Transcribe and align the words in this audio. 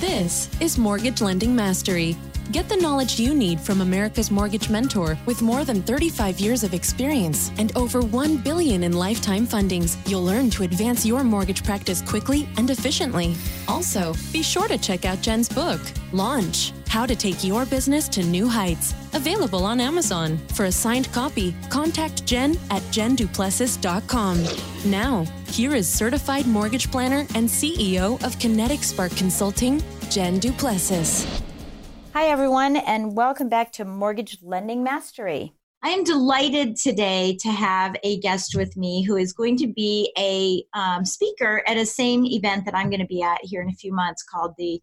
This 0.00 0.48
is 0.58 0.78
Mortgage 0.78 1.20
Lending 1.20 1.54
Mastery. 1.54 2.16
Get 2.52 2.68
the 2.68 2.76
knowledge 2.76 3.18
you 3.18 3.34
need 3.34 3.58
from 3.58 3.80
America's 3.80 4.30
Mortgage 4.30 4.68
Mentor 4.68 5.16
with 5.24 5.40
more 5.40 5.64
than 5.64 5.80
35 5.80 6.38
years 6.38 6.62
of 6.62 6.74
experience 6.74 7.50
and 7.56 7.74
over 7.78 8.02
1 8.02 8.36
billion 8.36 8.82
in 8.82 8.92
lifetime 8.92 9.46
fundings. 9.46 9.96
You'll 10.06 10.24
learn 10.24 10.50
to 10.50 10.64
advance 10.64 11.06
your 11.06 11.24
mortgage 11.24 11.64
practice 11.64 12.02
quickly 12.02 12.46
and 12.58 12.68
efficiently. 12.68 13.36
Also, 13.68 14.12
be 14.34 14.42
sure 14.42 14.68
to 14.68 14.76
check 14.76 15.06
out 15.06 15.22
Jen's 15.22 15.48
book, 15.48 15.80
Launch: 16.12 16.74
How 16.88 17.06
to 17.06 17.16
Take 17.16 17.42
Your 17.42 17.64
Business 17.64 18.06
to 18.08 18.22
New 18.22 18.46
Heights, 18.46 18.94
available 19.14 19.64
on 19.64 19.80
Amazon. 19.80 20.36
For 20.48 20.66
a 20.66 20.72
signed 20.72 21.10
copy, 21.10 21.54
contact 21.70 22.26
Jen 22.26 22.58
at 22.68 22.82
jenduplessis.com. 22.92 24.44
Now, 24.84 25.24
here 25.46 25.74
is 25.74 25.88
certified 25.88 26.46
mortgage 26.46 26.90
planner 26.90 27.20
and 27.34 27.48
CEO 27.48 28.22
of 28.22 28.38
Kinetic 28.38 28.82
Spark 28.84 29.16
Consulting, 29.16 29.82
Jen 30.10 30.38
Duplessis. 30.38 31.26
Hi, 32.14 32.26
everyone, 32.26 32.76
and 32.76 33.16
welcome 33.16 33.48
back 33.48 33.72
to 33.72 33.86
Mortgage 33.86 34.36
Lending 34.42 34.84
Mastery. 34.84 35.54
I 35.82 35.88
am 35.88 36.04
delighted 36.04 36.76
today 36.76 37.38
to 37.40 37.48
have 37.48 37.96
a 38.02 38.20
guest 38.20 38.54
with 38.54 38.76
me 38.76 39.02
who 39.02 39.16
is 39.16 39.32
going 39.32 39.56
to 39.56 39.66
be 39.66 40.12
a 40.18 40.62
um, 40.78 41.06
speaker 41.06 41.62
at 41.66 41.78
a 41.78 41.86
same 41.86 42.26
event 42.26 42.66
that 42.66 42.74
I'm 42.74 42.90
going 42.90 43.00
to 43.00 43.06
be 43.06 43.22
at 43.22 43.38
here 43.42 43.62
in 43.62 43.70
a 43.70 43.74
few 43.74 43.94
months 43.94 44.22
called 44.22 44.52
the 44.58 44.82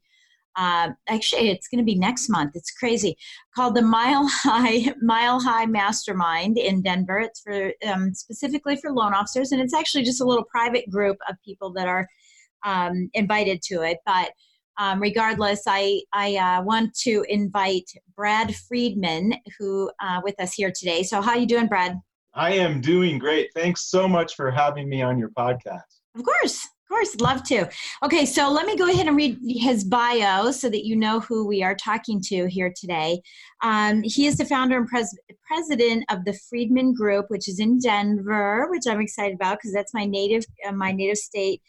uh, 0.55 0.89
actually 1.07 1.51
it's 1.51 1.67
going 1.67 1.77
to 1.77 1.85
be 1.85 1.93
next 1.93 2.29
month. 2.29 2.53
It's 2.55 2.71
crazy. 2.71 3.15
Called 3.55 3.75
the 3.75 3.83
mile 3.83 4.27
high 4.27 4.91
mile 4.99 5.39
high 5.39 5.67
mastermind 5.67 6.57
in 6.57 6.81
denver. 6.81 7.19
It's 7.19 7.41
for 7.41 7.71
um, 7.85 8.11
specifically 8.15 8.75
for 8.75 8.91
loan 8.91 9.13
officers 9.13 9.51
and 9.51 9.61
it's 9.61 9.75
actually 9.75 10.03
just 10.03 10.19
a 10.19 10.25
little 10.25 10.45
private 10.45 10.89
group 10.89 11.17
of 11.29 11.35
people 11.45 11.71
that 11.73 11.87
are 11.87 12.07
um, 12.65 13.11
invited 13.13 13.61
to 13.67 13.83
it. 13.83 13.99
But 14.03 14.31
um, 14.79 15.01
regardless, 15.01 15.63
I, 15.67 16.01
I 16.13 16.37
uh, 16.37 16.63
want 16.63 16.95
to 16.99 17.25
invite 17.27 17.91
Brad 18.15 18.55
Friedman, 18.55 19.35
who 19.59 19.91
uh, 20.01 20.21
with 20.23 20.39
us 20.39 20.53
here 20.53 20.71
today. 20.71 21.03
So, 21.03 21.21
how 21.21 21.35
you 21.35 21.45
doing, 21.45 21.67
Brad? 21.67 21.99
I 22.33 22.53
am 22.53 22.79
doing 22.79 23.19
great. 23.19 23.49
Thanks 23.53 23.87
so 23.87 24.07
much 24.07 24.35
for 24.35 24.49
having 24.49 24.87
me 24.87 25.01
on 25.01 25.19
your 25.19 25.31
podcast. 25.31 25.81
Of 26.15 26.23
course, 26.23 26.63
of 26.63 26.89
course, 26.89 27.19
love 27.19 27.43
to. 27.43 27.67
Okay, 28.03 28.25
so 28.25 28.49
let 28.49 28.65
me 28.65 28.77
go 28.77 28.89
ahead 28.89 29.07
and 29.07 29.17
read 29.17 29.37
his 29.45 29.83
bio 29.83 30.49
so 30.51 30.69
that 30.69 30.85
you 30.85 30.95
know 30.95 31.19
who 31.19 31.45
we 31.45 31.61
are 31.61 31.75
talking 31.75 32.21
to 32.27 32.47
here 32.47 32.73
today. 32.79 33.21
Um, 33.61 34.01
he 34.03 34.27
is 34.27 34.37
the 34.37 34.45
founder 34.45 34.77
and 34.77 34.87
pres- 34.87 35.17
president 35.45 36.05
of 36.09 36.23
the 36.23 36.39
Friedman 36.49 36.93
Group, 36.93 37.25
which 37.27 37.49
is 37.49 37.59
in 37.59 37.79
Denver, 37.79 38.67
which 38.69 38.83
I'm 38.87 39.01
excited 39.01 39.35
about 39.35 39.57
because 39.57 39.73
that's 39.73 39.93
my 39.93 40.05
native 40.05 40.45
uh, 40.65 40.71
my 40.71 40.93
native 40.93 41.17
state. 41.17 41.61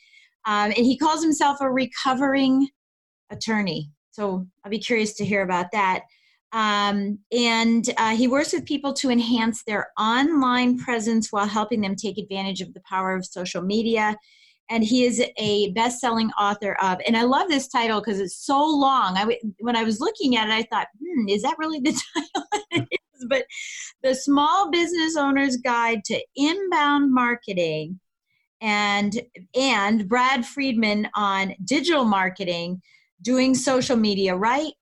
Um, 0.47 0.67
and 0.67 0.87
he 0.87 0.97
calls 0.97 1.23
himself 1.23 1.59
a 1.61 1.71
recovering 1.71 2.69
attorney. 3.31 3.91
So 4.11 4.47
I'll 4.65 4.71
be 4.71 4.79
curious 4.79 5.15
to 5.15 5.25
hear 5.25 5.43
about 5.43 5.67
that. 5.73 6.03
Um, 6.53 7.19
and 7.31 7.89
uh, 7.97 8.17
he 8.17 8.27
works 8.27 8.53
with 8.53 8.65
people 8.65 8.93
to 8.95 9.11
enhance 9.11 9.63
their 9.63 9.91
online 9.99 10.79
presence 10.79 11.31
while 11.31 11.47
helping 11.47 11.81
them 11.81 11.95
take 11.95 12.19
advantage 12.19 12.61
of 12.61 12.75
the 12.75 12.83
power 12.89 13.15
of 13.15 13.25
social 13.25 13.63
media. 13.63 14.17
And 14.69 14.85
he 14.85 15.05
is 15.05 15.23
a 15.37 15.71
best-selling 15.73 16.31
author 16.33 16.77
of, 16.83 16.99
and 17.07 17.17
I 17.17 17.23
love 17.23 17.49
this 17.49 17.69
title 17.69 18.01
because 18.01 18.21
it's 18.21 18.45
so 18.45 18.59
long. 18.59 19.17
I 19.17 19.39
when 19.59 19.77
I 19.77 19.83
was 19.83 20.01
looking 20.01 20.37
at 20.37 20.49
it, 20.49 20.53
I 20.53 20.63
thought, 20.63 20.87
hmm, 21.01 21.29
is 21.29 21.43
that 21.43 21.57
really 21.59 21.81
the 21.81 22.01
title? 22.73 22.87
but 23.29 23.45
the 24.03 24.15
Small 24.15 24.71
Business 24.71 25.17
Owner's 25.17 25.57
Guide 25.57 26.05
to 26.05 26.23
Inbound 26.37 27.13
Marketing, 27.13 27.99
and 28.61 29.21
and 29.57 30.09
Brad 30.09 30.47
Friedman 30.47 31.09
on 31.15 31.55
digital 31.65 32.05
marketing 32.05 32.81
doing 33.23 33.55
social 33.55 33.97
media 33.97 34.35
right 34.35 34.73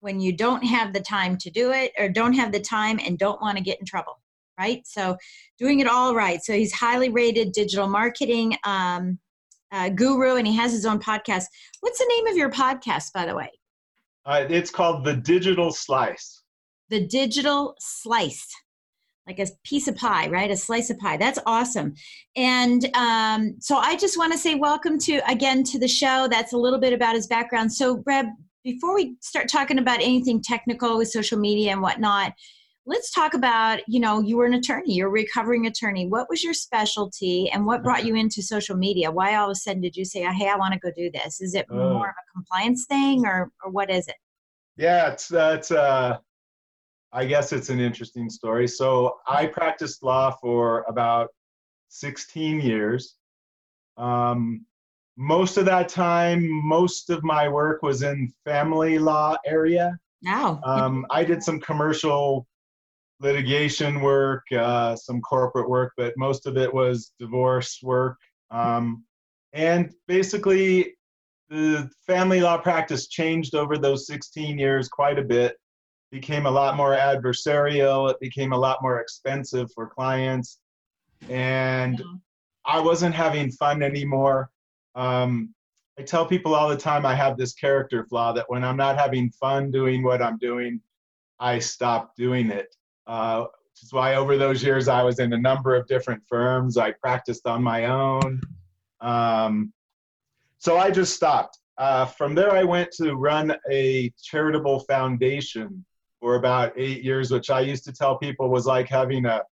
when 0.00 0.20
you 0.20 0.32
don't 0.32 0.64
have 0.64 0.92
the 0.92 1.00
time 1.00 1.36
to 1.38 1.50
do 1.50 1.72
it 1.72 1.92
or 1.98 2.08
don't 2.08 2.34
have 2.34 2.52
the 2.52 2.60
time 2.60 3.00
and 3.04 3.18
don't 3.18 3.40
want 3.40 3.56
to 3.56 3.62
get 3.62 3.78
in 3.80 3.86
trouble 3.86 4.20
right? 4.58 4.86
So 4.86 5.16
doing 5.58 5.80
it 5.80 5.86
all 5.86 6.14
right. 6.14 6.42
So 6.42 6.52
he's 6.52 6.72
highly 6.72 7.08
rated 7.08 7.52
digital 7.52 7.88
marketing 7.88 8.56
um, 8.64 9.18
uh, 9.72 9.90
guru 9.90 10.36
and 10.36 10.46
he 10.46 10.56
has 10.56 10.72
his 10.72 10.86
own 10.86 10.98
podcast. 10.98 11.44
What's 11.80 11.98
the 11.98 12.06
name 12.08 12.26
of 12.26 12.36
your 12.36 12.50
podcast 12.50 13.12
by 13.12 13.26
the 13.26 13.34
way? 13.34 13.50
Uh, 14.24 14.46
it's 14.48 14.70
called 14.70 15.04
the 15.04 15.14
digital 15.14 15.72
slice. 15.72 16.42
The 16.88 17.06
digital 17.06 17.74
slice 17.78 18.48
like 19.26 19.38
a 19.38 19.46
piece 19.64 19.88
of 19.88 19.96
pie, 19.96 20.28
right? 20.28 20.50
A 20.50 20.56
slice 20.56 20.90
of 20.90 20.98
pie. 20.98 21.16
That's 21.16 21.38
awesome. 21.46 21.94
And 22.36 22.88
um, 22.94 23.56
so 23.60 23.76
I 23.76 23.96
just 23.96 24.16
want 24.16 24.32
to 24.32 24.38
say 24.38 24.54
welcome 24.54 24.98
to 25.00 25.20
again 25.28 25.64
to 25.64 25.78
the 25.78 25.88
show. 25.88 26.28
That's 26.30 26.52
a 26.52 26.56
little 26.58 26.78
bit 26.78 26.92
about 26.92 27.14
his 27.14 27.26
background. 27.26 27.72
So, 27.72 28.02
Reb, 28.06 28.26
before 28.62 28.94
we 28.94 29.16
start 29.20 29.48
talking 29.48 29.78
about 29.78 30.00
anything 30.00 30.42
technical 30.42 30.98
with 30.98 31.08
social 31.08 31.38
media 31.38 31.72
and 31.72 31.82
whatnot, 31.82 32.32
let's 32.86 33.10
talk 33.10 33.34
about 33.34 33.80
you 33.88 33.98
know 33.98 34.20
you 34.20 34.36
were 34.36 34.46
an 34.46 34.54
attorney, 34.54 34.94
you're 34.94 35.08
a 35.08 35.10
recovering 35.10 35.66
attorney. 35.66 36.06
What 36.06 36.28
was 36.30 36.44
your 36.44 36.54
specialty, 36.54 37.50
and 37.50 37.66
what 37.66 37.82
brought 37.82 38.04
you 38.04 38.14
into 38.14 38.42
social 38.42 38.76
media? 38.76 39.10
Why 39.10 39.34
all 39.34 39.50
of 39.50 39.52
a 39.52 39.56
sudden 39.56 39.82
did 39.82 39.96
you 39.96 40.04
say, 40.04 40.22
"Hey, 40.22 40.48
I 40.48 40.56
want 40.56 40.72
to 40.74 40.80
go 40.80 40.90
do 40.96 41.10
this"? 41.10 41.40
Is 41.40 41.54
it 41.54 41.66
more 41.68 42.08
of 42.08 42.14
a 42.14 42.32
compliance 42.32 42.86
thing, 42.86 43.26
or 43.26 43.50
or 43.64 43.70
what 43.72 43.90
is 43.90 44.06
it? 44.06 44.16
Yeah, 44.76 45.12
it's 45.12 45.26
that's. 45.26 45.72
Uh 45.72 46.18
I 47.16 47.24
guess 47.24 47.50
it's 47.54 47.70
an 47.70 47.80
interesting 47.80 48.28
story. 48.28 48.68
So 48.68 49.16
I 49.26 49.46
practiced 49.46 50.02
law 50.02 50.32
for 50.32 50.84
about 50.86 51.30
16 51.88 52.60
years. 52.60 53.16
Um, 53.96 54.66
most 55.16 55.56
of 55.56 55.64
that 55.64 55.88
time, 55.88 56.46
most 56.46 57.08
of 57.08 57.24
my 57.24 57.48
work 57.48 57.82
was 57.82 58.02
in 58.02 58.30
family 58.44 58.98
law 58.98 59.38
area. 59.46 59.98
Now, 60.20 60.60
um, 60.64 61.06
I 61.08 61.24
did 61.24 61.42
some 61.42 61.58
commercial 61.58 62.46
litigation 63.20 64.02
work, 64.02 64.42
uh, 64.52 64.94
some 64.94 65.22
corporate 65.22 65.70
work, 65.70 65.94
but 65.96 66.12
most 66.18 66.46
of 66.46 66.58
it 66.58 66.72
was 66.72 67.12
divorce 67.18 67.80
work. 67.82 68.18
Um, 68.50 69.04
and 69.54 69.90
basically, 70.06 70.92
the 71.48 71.88
family 72.06 72.42
law 72.42 72.58
practice 72.58 73.08
changed 73.08 73.54
over 73.54 73.78
those 73.78 74.06
16 74.06 74.58
years 74.58 74.90
quite 74.90 75.18
a 75.18 75.24
bit 75.24 75.56
became 76.16 76.46
a 76.46 76.50
lot 76.50 76.78
more 76.78 76.96
adversarial. 76.96 78.10
It 78.10 78.18
became 78.20 78.52
a 78.52 78.58
lot 78.58 78.78
more 78.80 79.00
expensive 79.00 79.70
for 79.72 79.86
clients. 79.86 80.60
And 81.28 82.02
I 82.64 82.80
wasn't 82.80 83.14
having 83.14 83.50
fun 83.50 83.82
anymore. 83.82 84.50
Um, 84.94 85.54
I 85.98 86.02
tell 86.02 86.24
people 86.24 86.54
all 86.54 86.70
the 86.70 86.76
time 86.76 87.04
I 87.04 87.14
have 87.14 87.36
this 87.36 87.52
character 87.52 88.06
flaw 88.06 88.32
that 88.32 88.48
when 88.48 88.64
I'm 88.64 88.78
not 88.78 88.96
having 88.98 89.30
fun 89.30 89.70
doing 89.70 90.02
what 90.02 90.22
I'm 90.22 90.38
doing, 90.38 90.80
I 91.38 91.58
stop 91.58 92.16
doing 92.16 92.50
it. 92.50 92.74
Uh, 93.06 93.40
which 93.42 93.82
is 93.82 93.92
why 93.92 94.14
over 94.14 94.38
those 94.38 94.62
years 94.62 94.88
I 94.88 95.02
was 95.02 95.18
in 95.18 95.34
a 95.34 95.38
number 95.38 95.76
of 95.76 95.86
different 95.86 96.22
firms. 96.26 96.78
I 96.78 96.92
practiced 96.92 97.46
on 97.46 97.62
my 97.62 97.86
own. 97.86 98.40
Um, 99.02 99.70
so 100.56 100.78
I 100.78 100.90
just 100.90 101.14
stopped. 101.14 101.58
Uh, 101.76 102.06
from 102.06 102.34
there, 102.34 102.52
I 102.52 102.64
went 102.64 102.90
to 102.92 103.14
run 103.16 103.54
a 103.70 104.10
charitable 104.22 104.80
foundation 104.80 105.84
for 106.26 106.34
about 106.34 106.72
eight 106.76 107.04
years, 107.04 107.30
which 107.30 107.50
I 107.50 107.60
used 107.60 107.84
to 107.84 107.92
tell 107.92 108.18
people 108.18 108.48
was 108.48 108.66
like 108.66 108.88
having 108.88 109.26
a 109.26 109.44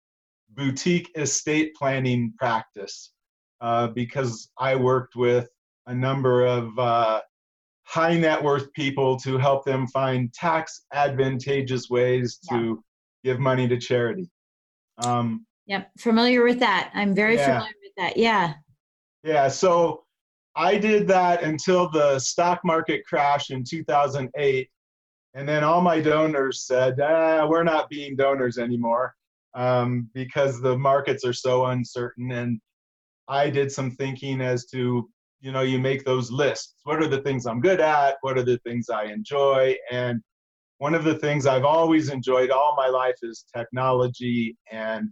boutique 0.54 1.10
estate 1.18 1.74
planning 1.74 2.32
practice 2.38 3.12
uh, 3.60 3.88
because 3.88 4.50
I 4.58 4.76
worked 4.76 5.14
with 5.14 5.50
a 5.86 5.94
number 5.94 6.46
of 6.46 6.78
uh, 6.78 7.20
high 7.84 8.16
net 8.16 8.42
worth 8.42 8.72
people 8.72 9.18
to 9.18 9.36
help 9.36 9.66
them 9.66 9.86
find 9.86 10.32
tax 10.32 10.86
advantageous 10.94 11.90
ways 11.90 12.38
yeah. 12.50 12.56
to 12.56 12.84
give 13.22 13.38
money 13.38 13.68
to 13.68 13.76
charity. 13.76 14.30
Um, 15.04 15.44
yep, 15.66 15.90
familiar 15.98 16.42
with 16.42 16.60
that. 16.60 16.90
I'm 16.94 17.14
very 17.14 17.34
yeah. 17.34 17.58
familiar 17.58 17.74
with 17.82 17.92
that. 17.98 18.16
Yeah. 18.16 18.54
Yeah, 19.22 19.48
so 19.48 20.04
I 20.56 20.78
did 20.78 21.06
that 21.08 21.42
until 21.42 21.90
the 21.90 22.18
stock 22.18 22.62
market 22.64 23.02
crashed 23.06 23.50
in 23.50 23.62
2008 23.62 24.70
and 25.34 25.48
then 25.48 25.64
all 25.64 25.80
my 25.80 26.00
donors 26.00 26.66
said, 26.66 27.00
ah, 27.00 27.46
we're 27.46 27.64
not 27.64 27.88
being 27.88 28.16
donors 28.16 28.58
anymore 28.58 29.14
um, 29.54 30.08
because 30.14 30.60
the 30.60 30.76
markets 30.76 31.24
are 31.24 31.32
so 31.32 31.66
uncertain. 31.66 32.32
And 32.32 32.60
I 33.28 33.50
did 33.50 33.72
some 33.72 33.90
thinking 33.92 34.40
as 34.40 34.66
to 34.66 35.08
you 35.40 35.50
know 35.50 35.62
you 35.62 35.78
make 35.78 36.04
those 36.04 36.30
lists. 36.30 36.74
What 36.84 37.02
are 37.02 37.08
the 37.08 37.20
things 37.22 37.46
i'm 37.46 37.60
good 37.60 37.80
at? 37.80 38.16
What 38.20 38.38
are 38.38 38.44
the 38.44 38.58
things 38.58 38.88
i 38.90 39.04
enjoy? 39.04 39.76
And 39.90 40.20
one 40.78 40.94
of 40.94 41.04
the 41.04 41.16
things 41.16 41.46
i've 41.46 41.64
always 41.64 42.10
enjoyed 42.10 42.50
all 42.50 42.74
my 42.76 42.88
life 42.88 43.16
is 43.22 43.44
technology. 43.54 44.56
And 44.70 45.08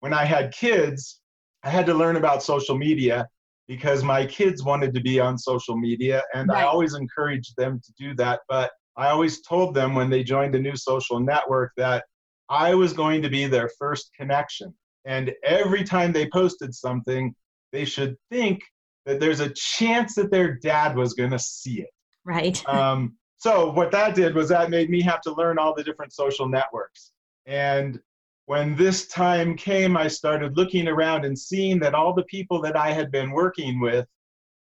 when 0.00 0.12
i 0.12 0.24
had 0.24 0.52
kids 0.52 1.20
i 1.64 1.70
had 1.70 1.86
to 1.86 1.94
learn 1.94 2.16
about 2.16 2.42
social 2.42 2.76
media 2.76 3.28
because 3.68 4.02
my 4.02 4.26
kids 4.26 4.62
wanted 4.62 4.92
to 4.94 5.00
be 5.00 5.20
on 5.20 5.38
social 5.38 5.76
media 5.76 6.22
and 6.34 6.48
right. 6.48 6.64
i 6.64 6.66
always 6.66 6.94
encouraged 6.94 7.54
them 7.56 7.80
to 7.84 7.92
do 7.98 8.14
that. 8.16 8.40
But 8.48 8.72
i 8.96 9.08
always 9.08 9.42
told 9.42 9.74
them 9.74 9.94
when 9.94 10.10
they 10.10 10.22
joined 10.22 10.54
a 10.54 10.60
new 10.60 10.76
social 10.76 11.20
network 11.20 11.72
that 11.76 12.04
i 12.48 12.74
was 12.74 12.92
going 12.92 13.22
to 13.22 13.28
be 13.28 13.46
their 13.46 13.70
first 13.78 14.10
connection 14.18 14.74
and 15.04 15.32
every 15.44 15.82
time 15.84 16.12
they 16.12 16.28
posted 16.30 16.74
something 16.74 17.34
they 17.72 17.84
should 17.84 18.16
think 18.30 18.62
that 19.06 19.18
there's 19.18 19.40
a 19.40 19.50
chance 19.50 20.14
that 20.14 20.30
their 20.30 20.54
dad 20.54 20.96
was 20.96 21.14
going 21.14 21.30
to 21.30 21.38
see 21.38 21.80
it. 21.82 21.90
Right. 22.24 22.62
Um, 22.68 23.16
so 23.38 23.72
what 23.72 23.90
that 23.90 24.14
did 24.14 24.36
was 24.36 24.48
that 24.50 24.70
made 24.70 24.88
me 24.88 25.02
have 25.02 25.20
to 25.22 25.34
learn 25.34 25.58
all 25.58 25.74
the 25.74 25.82
different 25.82 26.12
social 26.12 26.48
networks. 26.48 27.10
And 27.44 27.98
when 28.46 28.76
this 28.76 29.08
time 29.08 29.56
came, 29.56 29.96
I 29.96 30.06
started 30.06 30.56
looking 30.56 30.86
around 30.86 31.24
and 31.24 31.36
seeing 31.36 31.80
that 31.80 31.92
all 31.92 32.14
the 32.14 32.22
people 32.24 32.62
that 32.62 32.76
I 32.76 32.92
had 32.92 33.10
been 33.10 33.32
working 33.32 33.80
with, 33.80 34.06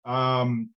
um, 0.06 0.70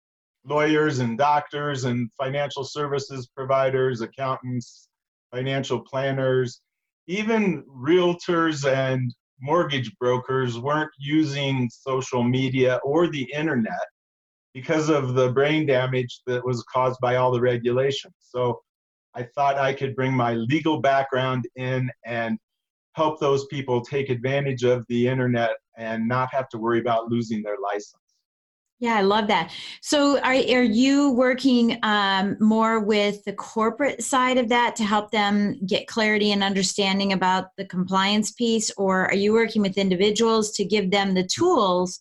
lawyers 0.44 0.98
and 0.98 1.16
doctors 1.16 1.84
and 1.84 2.10
financial 2.20 2.64
services 2.64 3.28
providers, 3.34 4.00
accountants, 4.00 4.88
financial 5.32 5.80
planners, 5.80 6.60
even 7.06 7.62
realtors 7.64 8.70
and 8.70 9.14
mortgage 9.40 9.92
brokers 9.98 10.58
weren't 10.58 10.90
using 10.98 11.68
social 11.70 12.22
media 12.22 12.78
or 12.84 13.08
the 13.08 13.28
internet 13.34 13.86
because 14.54 14.88
of 14.88 15.14
the 15.14 15.32
brain 15.32 15.66
damage 15.66 16.20
that 16.26 16.44
was 16.44 16.62
caused 16.72 17.00
by 17.00 17.16
all 17.16 17.32
the 17.32 17.40
regulations. 17.40 18.14
So 18.20 18.60
I 19.14 19.24
thought 19.34 19.56
I 19.56 19.72
could 19.72 19.96
bring 19.96 20.12
my 20.12 20.34
legal 20.34 20.80
background 20.80 21.46
in 21.56 21.90
and 22.04 22.38
help 22.94 23.18
those 23.18 23.46
people 23.46 23.80
take 23.80 24.10
advantage 24.10 24.64
of 24.64 24.84
the 24.88 25.08
internet 25.08 25.52
and 25.76 26.06
not 26.06 26.28
have 26.32 26.48
to 26.50 26.58
worry 26.58 26.80
about 26.80 27.10
losing 27.10 27.42
their 27.42 27.56
license. 27.62 28.01
Yeah, 28.82 28.96
I 28.96 29.02
love 29.02 29.28
that. 29.28 29.52
So, 29.80 30.18
are, 30.22 30.32
are 30.32 30.62
you 30.64 31.12
working 31.12 31.78
um, 31.84 32.36
more 32.40 32.80
with 32.80 33.22
the 33.22 33.32
corporate 33.32 34.02
side 34.02 34.38
of 34.38 34.48
that 34.48 34.74
to 34.74 34.82
help 34.82 35.12
them 35.12 35.56
get 35.64 35.86
clarity 35.86 36.32
and 36.32 36.42
understanding 36.42 37.12
about 37.12 37.54
the 37.56 37.64
compliance 37.64 38.32
piece, 38.32 38.72
or 38.72 39.04
are 39.04 39.14
you 39.14 39.34
working 39.34 39.62
with 39.62 39.78
individuals 39.78 40.50
to 40.54 40.64
give 40.64 40.90
them 40.90 41.14
the 41.14 41.22
tools 41.22 42.00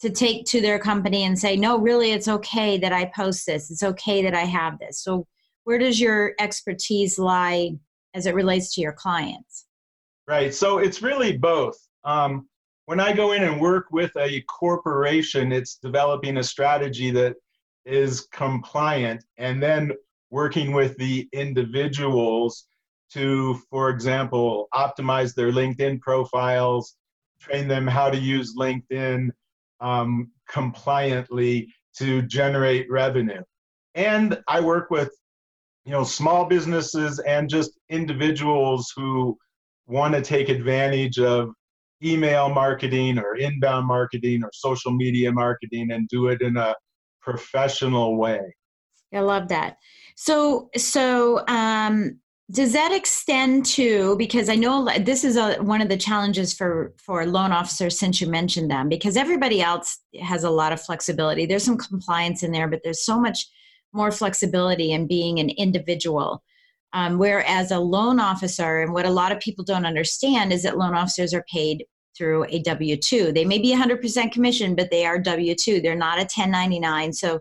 to 0.00 0.08
take 0.08 0.46
to 0.46 0.62
their 0.62 0.78
company 0.78 1.24
and 1.24 1.38
say, 1.38 1.56
no, 1.56 1.78
really, 1.78 2.12
it's 2.12 2.26
okay 2.26 2.78
that 2.78 2.94
I 2.94 3.04
post 3.14 3.44
this, 3.44 3.70
it's 3.70 3.82
okay 3.82 4.22
that 4.22 4.34
I 4.34 4.44
have 4.46 4.78
this? 4.78 5.02
So, 5.02 5.26
where 5.64 5.76
does 5.76 6.00
your 6.00 6.32
expertise 6.40 7.18
lie 7.18 7.72
as 8.14 8.24
it 8.24 8.34
relates 8.34 8.74
to 8.76 8.80
your 8.80 8.94
clients? 8.94 9.66
Right. 10.26 10.54
So, 10.54 10.78
it's 10.78 11.02
really 11.02 11.36
both. 11.36 11.76
Um, 12.02 12.48
when 12.86 13.00
I 13.00 13.12
go 13.12 13.32
in 13.32 13.42
and 13.42 13.60
work 13.60 13.86
with 13.90 14.12
a 14.16 14.42
corporation, 14.42 15.52
it's 15.52 15.76
developing 15.76 16.36
a 16.36 16.42
strategy 16.42 17.10
that 17.12 17.36
is 17.84 18.28
compliant 18.32 19.24
and 19.38 19.62
then 19.62 19.92
working 20.30 20.72
with 20.72 20.96
the 20.98 21.28
individuals 21.32 22.66
to, 23.12 23.60
for 23.70 23.90
example, 23.90 24.68
optimize 24.74 25.34
their 25.34 25.52
LinkedIn 25.52 26.00
profiles, 26.00 26.96
train 27.40 27.68
them 27.68 27.86
how 27.86 28.10
to 28.10 28.18
use 28.18 28.56
LinkedIn 28.56 29.30
um, 29.80 30.30
compliantly 30.48 31.72
to 31.96 32.22
generate 32.22 32.90
revenue. 32.90 33.42
And 33.94 34.42
I 34.48 34.60
work 34.60 34.90
with 34.90 35.10
you 35.84 35.92
know 35.92 36.02
small 36.02 36.46
businesses 36.46 37.18
and 37.20 37.48
just 37.48 37.78
individuals 37.90 38.92
who 38.96 39.38
want 39.86 40.14
to 40.14 40.22
take 40.22 40.48
advantage 40.48 41.18
of 41.18 41.50
email 42.04 42.48
marketing 42.48 43.18
or 43.18 43.36
inbound 43.36 43.86
marketing 43.86 44.42
or 44.44 44.50
social 44.52 44.92
media 44.92 45.32
marketing 45.32 45.90
and 45.90 46.08
do 46.08 46.28
it 46.28 46.42
in 46.42 46.56
a 46.56 46.74
professional 47.20 48.16
way. 48.16 48.40
I 49.12 49.20
love 49.20 49.48
that. 49.48 49.76
So, 50.16 50.70
so 50.76 51.46
um, 51.46 52.18
does 52.50 52.72
that 52.72 52.92
extend 52.92 53.64
to 53.64 54.16
because 54.16 54.48
I 54.48 54.54
know 54.54 54.88
this 55.00 55.24
is 55.24 55.36
a, 55.36 55.54
one 55.56 55.80
of 55.80 55.88
the 55.88 55.96
challenges 55.96 56.52
for 56.52 56.92
for 56.98 57.24
loan 57.24 57.52
officers 57.52 57.98
since 57.98 58.20
you 58.20 58.28
mentioned 58.28 58.70
them 58.70 58.88
because 58.88 59.16
everybody 59.16 59.62
else 59.62 59.98
has 60.20 60.44
a 60.44 60.50
lot 60.50 60.72
of 60.72 60.80
flexibility. 60.80 61.46
There's 61.46 61.64
some 61.64 61.78
compliance 61.78 62.42
in 62.42 62.52
there, 62.52 62.68
but 62.68 62.80
there's 62.84 63.04
so 63.04 63.18
much 63.18 63.46
more 63.92 64.10
flexibility 64.10 64.92
in 64.92 65.06
being 65.06 65.38
an 65.38 65.50
individual. 65.50 66.42
Um, 66.92 67.18
whereas 67.18 67.72
a 67.72 67.78
loan 67.80 68.20
officer, 68.20 68.82
and 68.82 68.92
what 68.92 69.06
a 69.06 69.10
lot 69.10 69.32
of 69.32 69.40
people 69.40 69.64
don't 69.64 69.86
understand 69.86 70.52
is 70.52 70.62
that 70.62 70.78
loan 70.78 70.94
officers 70.94 71.34
are 71.34 71.44
paid 71.52 71.84
through 72.16 72.44
a 72.48 72.60
W 72.60 72.96
2. 72.96 73.32
They 73.32 73.44
may 73.44 73.58
be 73.58 73.74
100% 73.74 74.32
commission, 74.32 74.74
but 74.74 74.90
they 74.90 75.04
are 75.06 75.18
W 75.18 75.54
2. 75.54 75.80
They're 75.80 75.94
not 75.94 76.18
a 76.18 76.22
1099. 76.22 77.12
So 77.12 77.40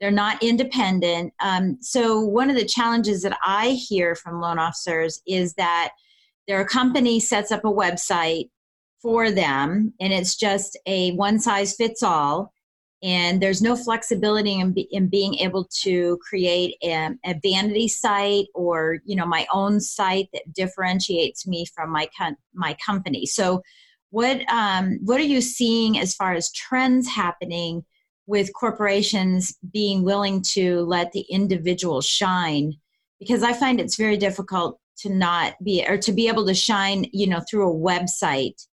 they're 0.00 0.10
not 0.10 0.42
independent. 0.42 1.32
Um, 1.40 1.76
so, 1.80 2.20
one 2.20 2.48
of 2.48 2.56
the 2.56 2.64
challenges 2.64 3.22
that 3.22 3.36
I 3.44 3.70
hear 3.70 4.14
from 4.14 4.40
loan 4.40 4.58
officers 4.58 5.20
is 5.26 5.52
that 5.54 5.90
their 6.48 6.64
company 6.64 7.20
sets 7.20 7.52
up 7.52 7.64
a 7.64 7.68
website 7.68 8.48
for 9.02 9.30
them 9.30 9.92
and 10.00 10.12
it's 10.12 10.36
just 10.36 10.78
a 10.86 11.12
one 11.12 11.38
size 11.38 11.74
fits 11.74 12.02
all 12.02 12.52
and 13.02 13.42
there's 13.42 13.62
no 13.62 13.74
flexibility 13.74 14.60
in, 14.60 14.74
in 14.90 15.08
being 15.08 15.36
able 15.36 15.64
to 15.64 16.18
create 16.18 16.76
a, 16.82 17.10
a, 17.24 17.34
vanity 17.42 17.88
site 17.88 18.46
or 18.54 18.98
you 19.04 19.16
know 19.16 19.24
my 19.24 19.46
own 19.52 19.80
site 19.80 20.28
that 20.34 20.52
differentiates 20.52 21.46
me 21.46 21.64
from 21.74 21.90
my 21.90 22.08
com- 22.16 22.36
my 22.52 22.76
company 22.84 23.24
so 23.24 23.62
what 24.10 24.42
um, 24.52 24.98
what 25.02 25.20
are 25.20 25.24
you 25.24 25.40
seeing 25.40 25.98
as 25.98 26.14
far 26.14 26.34
as 26.34 26.52
trends 26.52 27.08
happening 27.08 27.84
with 28.26 28.52
corporations 28.54 29.56
being 29.72 30.04
willing 30.04 30.42
to 30.42 30.82
let 30.82 31.12
the 31.12 31.24
individual 31.30 32.00
shine? 32.00 32.74
Because 33.18 33.42
I 33.42 33.52
find 33.52 33.80
it's 33.80 33.96
very 33.96 34.16
difficult 34.16 34.78
to 34.98 35.10
not 35.10 35.54
be 35.62 35.84
or 35.86 35.96
to 35.98 36.12
be 36.12 36.28
able 36.28 36.46
to 36.46 36.54
shine, 36.54 37.06
you 37.12 37.26
know, 37.26 37.40
through 37.48 37.70
a 37.70 37.74
website. 37.74 38.66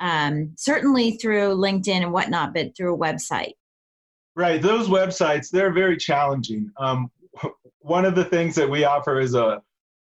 Um, 0.00 0.54
certainly 0.56 1.12
through 1.18 1.56
LinkedIn 1.56 2.02
and 2.02 2.12
whatnot, 2.12 2.54
but 2.54 2.74
through 2.74 2.94
a 2.94 2.98
website. 2.98 3.52
Right, 4.34 4.62
those 4.62 4.88
websites 4.88 5.50
they're 5.50 5.72
very 5.72 5.96
challenging. 5.96 6.70
Um, 6.78 7.10
one 7.80 8.04
of 8.04 8.14
the 8.14 8.24
things 8.24 8.54
that 8.54 8.68
we 8.68 8.84
offer 8.84 9.20
is 9.20 9.34
a 9.34 9.62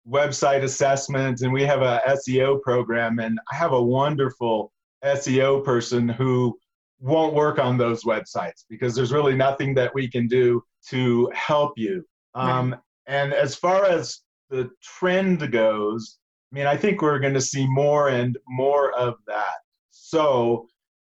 website 0.07 0.63
assessment, 0.63 1.41
and 1.41 1.51
we 1.51 1.63
have 1.63 1.81
a 1.81 2.01
SEO 2.09 2.61
program, 2.61 3.19
and 3.19 3.39
I 3.51 3.55
have 3.55 3.71
a 3.71 3.81
wonderful 3.81 4.71
SEO 5.05 5.63
person 5.63 6.09
who 6.09 6.57
won't 6.99 7.33
work 7.33 7.59
on 7.59 7.77
those 7.77 8.03
websites 8.03 8.65
because 8.69 8.95
there's 8.95 9.11
really 9.11 9.35
nothing 9.35 9.73
that 9.75 9.93
we 9.93 10.09
can 10.09 10.27
do 10.27 10.63
to 10.89 11.29
help 11.33 11.73
you. 11.77 12.03
Um, 12.33 12.71
right. 12.71 12.79
And 13.07 13.33
as 13.33 13.55
far 13.55 13.85
as 13.85 14.21
the 14.49 14.69
trend 14.81 15.51
goes, 15.51 16.17
I 16.51 16.55
mean, 16.55 16.67
I 16.67 16.77
think 16.77 17.01
we're 17.01 17.19
going 17.19 17.33
to 17.33 17.41
see 17.41 17.67
more 17.67 18.09
and 18.09 18.37
more 18.47 18.93
of 18.93 19.15
that. 19.27 19.55
So 19.91 20.67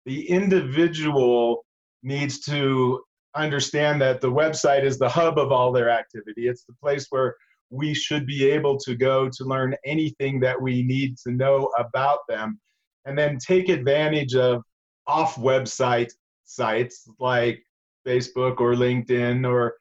the 0.07 0.29
individual 0.29 1.65
needs 2.03 2.41
to 2.41 3.03
understand 3.35 4.01
that 4.01 4.21
the 4.21 4.31
website 4.31 4.85
is 4.85 4.99
the 4.99 5.09
hub 5.09 5.39
of 5.39 5.53
all 5.53 5.73
their 5.73 5.91
activity. 5.91 6.49
It's 6.49 6.65
the 6.65 6.75
place 6.83 7.07
where 7.11 7.37
we 7.71 7.95
should 7.95 8.27
be 8.27 8.49
able 8.51 8.79
to 8.79 8.95
go 8.95 9.29
to 9.29 9.45
learn 9.45 9.75
anything 9.85 10.39
that 10.41 10.61
we 10.61 10.83
need 10.83 11.17
to 11.27 11.33
know 11.33 11.73
about 11.79 12.21
them 12.29 12.61
and 13.05 13.17
then 13.19 13.39
take 13.39 13.69
advantage 13.69 14.35
of 14.35 14.63
off 15.07 15.37
website 15.37 16.13
sites 16.45 17.09
like 17.19 17.63
Facebook 18.07 18.61
or 18.61 18.75
LinkedIn 18.75 19.49
or 19.49 19.75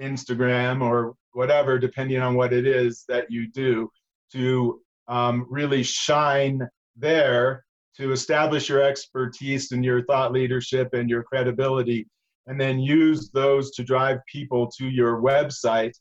Instagram 0.00 0.82
or 0.82 1.14
whatever, 1.32 1.78
depending 1.78 2.20
on 2.20 2.34
what 2.34 2.52
it 2.52 2.66
is 2.66 3.04
that 3.08 3.30
you 3.30 3.50
do, 3.50 3.90
to 4.32 4.80
um, 5.08 5.46
really 5.50 5.82
shine 5.82 6.66
there 6.96 7.64
to 7.96 8.12
establish 8.12 8.68
your 8.68 8.82
expertise 8.82 9.72
and 9.72 9.84
your 9.84 10.04
thought 10.04 10.32
leadership 10.32 10.88
and 10.94 11.10
your 11.10 11.22
credibility, 11.22 12.06
and 12.46 12.60
then 12.60 12.78
use 12.78 13.30
those 13.30 13.72
to 13.72 13.82
drive 13.82 14.18
people 14.30 14.70
to 14.70 14.88
your 14.88 15.20
website, 15.20 15.92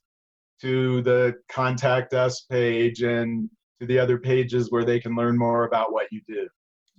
to 0.61 1.01
the 1.01 1.35
contact 1.49 2.13
us 2.13 2.41
page, 2.49 3.01
and 3.01 3.49
to 3.79 3.87
the 3.87 3.99
other 3.99 4.17
pages 4.17 4.71
where 4.71 4.85
they 4.85 4.99
can 4.99 5.15
learn 5.15 5.37
more 5.37 5.65
about 5.65 5.91
what 5.91 6.07
you 6.11 6.21
do. 6.27 6.47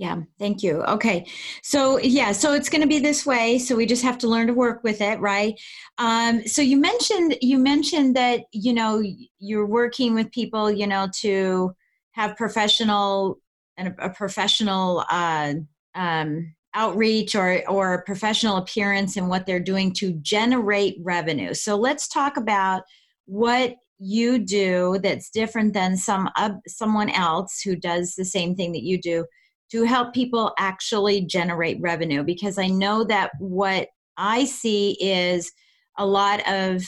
Yeah, 0.01 0.23
thank 0.39 0.63
you. 0.63 0.83
Okay. 0.85 1.27
So, 1.63 1.99
yeah, 1.99 2.33
so 2.33 2.55
it's 2.55 2.71
going 2.71 2.81
to 2.81 2.87
be 2.87 3.01
this 3.01 3.27
way. 3.27 3.59
So 3.59 3.77
we 3.77 3.85
just 3.85 4.03
have 4.03 4.17
to 4.21 4.29
learn 4.29 4.47
to 4.47 4.55
work 4.55 4.83
with 4.83 5.03
it, 5.03 5.21
right? 5.21 5.61
Um, 5.99 6.47
so 6.47 6.63
you 6.63 6.79
mentioned 6.79 7.37
you 7.43 7.59
mentioned 7.59 8.17
that, 8.17 8.45
you 8.51 8.73
know, 8.73 9.03
you're 9.41 9.67
working 9.67 10.15
with 10.15 10.33
people, 10.33 10.71
you 10.71 10.87
know, 10.87 11.09
to 11.21 11.77
have 12.13 12.35
professional 12.39 13.41
and 13.77 13.95
a, 13.99 14.09
professional 14.09 15.05
uh, 15.11 15.53
um, 15.95 16.55
outreach 16.73 17.35
or 17.35 17.63
or 17.69 18.03
professional 18.05 18.57
appearance 18.57 19.19
and 19.19 19.29
what 19.29 19.45
they're 19.45 19.61
doing 19.61 19.93
to 19.97 20.15
generate 20.23 20.97
revenue. 21.03 21.53
So 21.53 21.77
let's 21.77 22.09
talk 22.09 22.39
about 22.39 22.85
what 23.27 23.75
you 23.99 24.39
do 24.39 24.99
that's 25.03 25.29
different 25.29 25.75
than 25.75 25.99
some 25.99 26.31
uh, 26.37 26.53
someone 26.67 27.11
else 27.11 27.61
who 27.61 27.77
does 27.77 28.15
the 28.15 28.25
same 28.25 28.55
thing 28.55 28.73
that 28.73 28.83
you 28.83 28.99
do 28.99 29.27
to 29.73 29.85
help 29.85 30.13
people 30.13 30.53
actually 30.59 31.23
generate 31.23 31.81
revenue 31.81 32.23
because 32.23 32.59
I 32.59 32.67
know 32.67 33.05
that 33.05 33.31
what 33.39 33.89
I 34.17 34.45
see 34.45 34.97
is 35.01 35.53
a 35.99 36.07
lot 36.07 36.47
of 36.49 36.83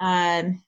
um, 0.00 0.62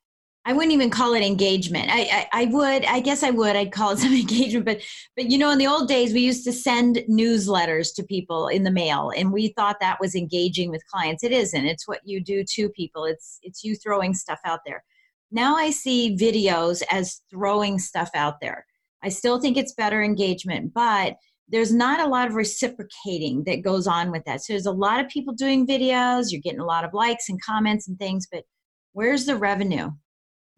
I 0.49 0.55
wouldn't 0.55 0.73
even 0.73 0.89
call 0.89 1.13
it 1.13 1.23
engagement. 1.23 1.91
I, 1.91 2.27
I, 2.33 2.43
I 2.43 2.45
would, 2.47 2.87
I 2.87 3.01
guess 3.01 3.23
I 3.23 3.29
would. 3.29 3.55
I'd 3.55 3.71
call 3.71 3.91
it 3.91 3.99
some 3.99 4.15
engagement, 4.15 4.65
but 4.65 4.81
but 5.15 5.31
you 5.31 5.37
know, 5.37 5.51
in 5.51 5.59
the 5.59 5.67
old 5.67 5.89
days, 5.89 6.15
we 6.15 6.21
used 6.21 6.45
to 6.45 6.53
send 6.53 7.05
newsletters 7.09 7.95
to 7.97 8.03
people 8.03 8.49
in 8.49 8.63
the 8.63 8.71
mail, 8.71 9.13
and 9.15 9.31
we 9.31 9.49
thought 9.49 9.77
that 9.81 10.01
was 10.01 10.15
engaging 10.15 10.71
with 10.71 10.87
clients. 10.87 11.23
It 11.23 11.33
isn't. 11.33 11.67
It's 11.67 11.87
what 11.87 12.01
you 12.05 12.23
do 12.23 12.45
to 12.45 12.71
people. 12.71 13.05
It's 13.05 13.39
it's 13.43 13.63
you 13.63 13.77
throwing 13.77 14.15
stuff 14.15 14.41
out 14.47 14.61
there. 14.65 14.83
Now 15.31 15.55
I 15.55 15.69
see 15.69 16.17
videos 16.17 16.83
as 16.91 17.21
throwing 17.31 17.79
stuff 17.79 18.09
out 18.15 18.41
there. 18.41 18.65
I 19.03 19.11
still 19.11 19.39
think 19.41 19.59
it's 19.59 19.75
better 19.75 20.03
engagement, 20.03 20.73
but 20.73 21.17
there's 21.49 21.73
not 21.73 22.01
a 22.01 22.09
lot 22.09 22.29
of 22.29 22.35
reciprocating 22.35 23.45
that 23.45 23.63
goes 23.63 23.87
on 23.87 24.11
with 24.11 24.25
that. 24.25 24.43
So 24.43 24.53
there's 24.53 24.67
a 24.67 24.73
lot 24.73 25.01
of 25.03 25.09
people 25.09 25.33
doing 25.33 25.67
videos. 25.67 26.31
You're 26.31 26.43
getting 26.43 26.61
a 26.61 26.67
lot 26.67 26.85
of 26.85 26.93
likes 26.93 27.29
and 27.29 27.43
comments 27.43 27.89
and 27.89 27.99
things, 27.99 28.27
but 28.31 28.45
where's 28.93 29.25
the 29.25 29.37
revenue? 29.37 29.91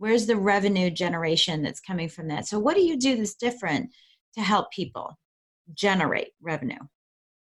where's 0.00 0.24
the 0.24 0.36
revenue 0.36 0.90
generation 0.90 1.62
that's 1.62 1.78
coming 1.78 2.08
from 2.08 2.26
that 2.26 2.48
so 2.48 2.58
what 2.58 2.74
do 2.74 2.82
you 2.82 2.96
do 2.96 3.16
that's 3.16 3.34
different 3.34 3.88
to 4.34 4.40
help 4.40 4.70
people 4.72 5.16
generate 5.74 6.30
revenue 6.42 6.78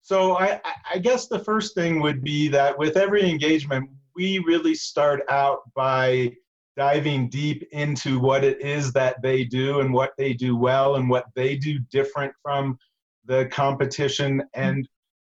so 0.03 0.37
I, 0.37 0.61
I 0.93 0.99
guess 0.99 1.29
the 1.29 1.39
first 1.39 1.75
thing 1.75 2.03
would 2.03 2.23
be 2.23 2.49
that 2.49 2.77
with 2.77 2.97
every 2.97 3.29
engagement 3.31 3.89
we 4.15 4.41
really 4.41 4.75
start 4.75 5.23
out 5.31 5.61
by 5.75 6.33
diving 6.77 7.29
deep 7.29 7.69
into 7.71 8.19
what 8.19 8.43
it 8.45 8.61
is 8.61 8.93
that 8.93 9.23
they 9.23 9.45
do 9.45 9.81
and 9.81 9.93
what 9.93 10.13
they 10.19 10.33
do 10.33 10.57
well 10.57 10.97
and 10.97 11.09
what 11.09 11.27
they 11.37 11.57
do 11.57 11.79
different 11.91 12.33
from 12.43 12.77
the 13.27 13.47
competition 13.47 14.43
and 14.55 14.89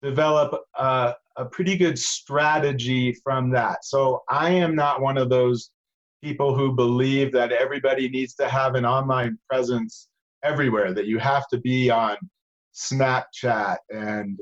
develop 0.02 0.60
a, 0.78 1.14
a 1.36 1.44
pretty 1.46 1.76
good 1.76 1.98
strategy 1.98 3.14
from 3.24 3.50
that 3.50 3.84
so 3.84 4.22
i 4.28 4.50
am 4.50 4.74
not 4.74 5.00
one 5.00 5.16
of 5.16 5.28
those 5.28 5.70
people 6.22 6.56
who 6.56 6.72
believe 6.72 7.32
that 7.32 7.52
everybody 7.52 8.08
needs 8.08 8.34
to 8.34 8.48
have 8.48 8.74
an 8.74 8.84
online 8.84 9.38
presence 9.48 10.08
everywhere, 10.42 10.92
that 10.92 11.06
you 11.06 11.18
have 11.18 11.46
to 11.48 11.58
be 11.58 11.90
on 11.90 12.16
Snapchat 12.74 13.76
and 13.90 14.38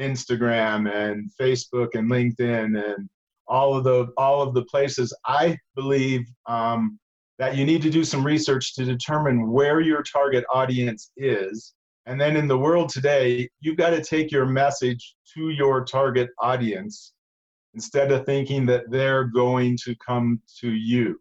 Instagram 0.00 0.90
and 0.92 1.30
Facebook 1.40 1.88
and 1.94 2.10
LinkedIn 2.10 2.82
and 2.84 3.08
all 3.46 3.76
of 3.76 3.84
the 3.84 4.08
all 4.16 4.42
of 4.42 4.54
the 4.54 4.64
places. 4.64 5.16
I 5.26 5.56
believe 5.74 6.26
um, 6.46 6.98
that 7.38 7.56
you 7.56 7.64
need 7.64 7.82
to 7.82 7.90
do 7.90 8.04
some 8.04 8.24
research 8.24 8.74
to 8.74 8.84
determine 8.84 9.50
where 9.50 9.80
your 9.80 10.02
target 10.02 10.44
audience 10.52 11.10
is, 11.16 11.74
and 12.08 12.18
then 12.18 12.36
in 12.36 12.48
the 12.48 12.56
world 12.56 12.88
today, 12.88 13.50
you've 13.60 13.76
got 13.76 13.90
to 13.90 14.02
take 14.02 14.32
your 14.32 14.46
message 14.46 15.14
to 15.34 15.50
your 15.50 15.84
target 15.84 16.30
audience 16.40 17.12
instead 17.74 18.10
of 18.10 18.24
thinking 18.24 18.64
that 18.64 18.90
they're 18.90 19.24
going 19.24 19.76
to 19.84 19.94
come 19.96 20.40
to 20.60 20.70
you. 20.70 21.20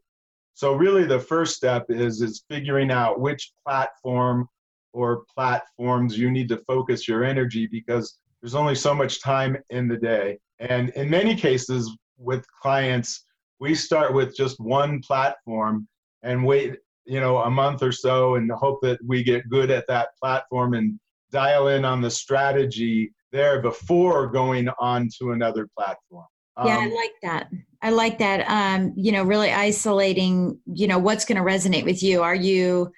So 0.53 0.75
really 0.75 1.03
the 1.03 1.19
first 1.19 1.57
step 1.57 1.87
is 1.89 2.21
is 2.21 2.45
figuring 2.49 2.89
out 2.89 3.19
which 3.19 3.51
platform 3.65 4.47
or 4.93 5.25
platforms 5.35 6.17
you 6.17 6.31
need 6.31 6.47
to 6.49 6.63
focus 6.65 7.05
your 7.05 7.25
energy 7.25 7.67
because 7.67 8.17
there's 8.41 8.55
only 8.55 8.73
so 8.73 8.95
much 8.95 9.21
time 9.21 9.57
in 9.69 9.89
the 9.89 9.97
day. 9.97 10.39
And 10.59 10.91
in 10.91 11.09
many 11.09 11.35
cases 11.35 11.91
with 12.17 12.45
clients, 12.61 13.25
we 13.59 13.75
start 13.75 14.13
with 14.13 14.37
just 14.37 14.57
one 14.57 15.01
platform 15.01 15.85
and 16.23 16.45
wait, 16.45 16.77
you 17.07 17.19
know, 17.19 17.37
a 17.37 17.49
month 17.49 17.81
or 17.81 17.91
so 17.91 18.35
and 18.35 18.51
hope 18.51 18.81
that 18.81 18.99
we 19.05 19.23
get 19.23 19.49
good 19.49 19.71
at 19.71 19.87
that 19.87 20.09
platform 20.21 20.73
and 20.73 20.99
dial 21.31 21.69
in 21.69 21.85
on 21.85 22.01
the 22.01 22.09
strategy 22.09 23.11
there 23.31 23.61
before 23.61 24.27
going 24.27 24.69
on 24.79 25.09
to 25.19 25.31
another 25.31 25.67
platform. 25.77 26.25
Yeah, 26.63 26.77
I 26.77 26.85
um, 26.85 26.93
like 26.93 27.13
that. 27.21 27.49
I 27.81 27.89
like 27.91 28.17
that. 28.17 28.49
Um, 28.49 28.93
you 28.95 29.11
know, 29.11 29.23
really 29.23 29.51
isolating, 29.51 30.59
you 30.65 30.87
know, 30.87 30.97
what's 30.97 31.23
going 31.23 31.37
to 31.37 31.43
resonate 31.43 31.85
with 31.85 32.01
you. 32.01 32.23
Are 32.23 32.35
you, 32.35 32.91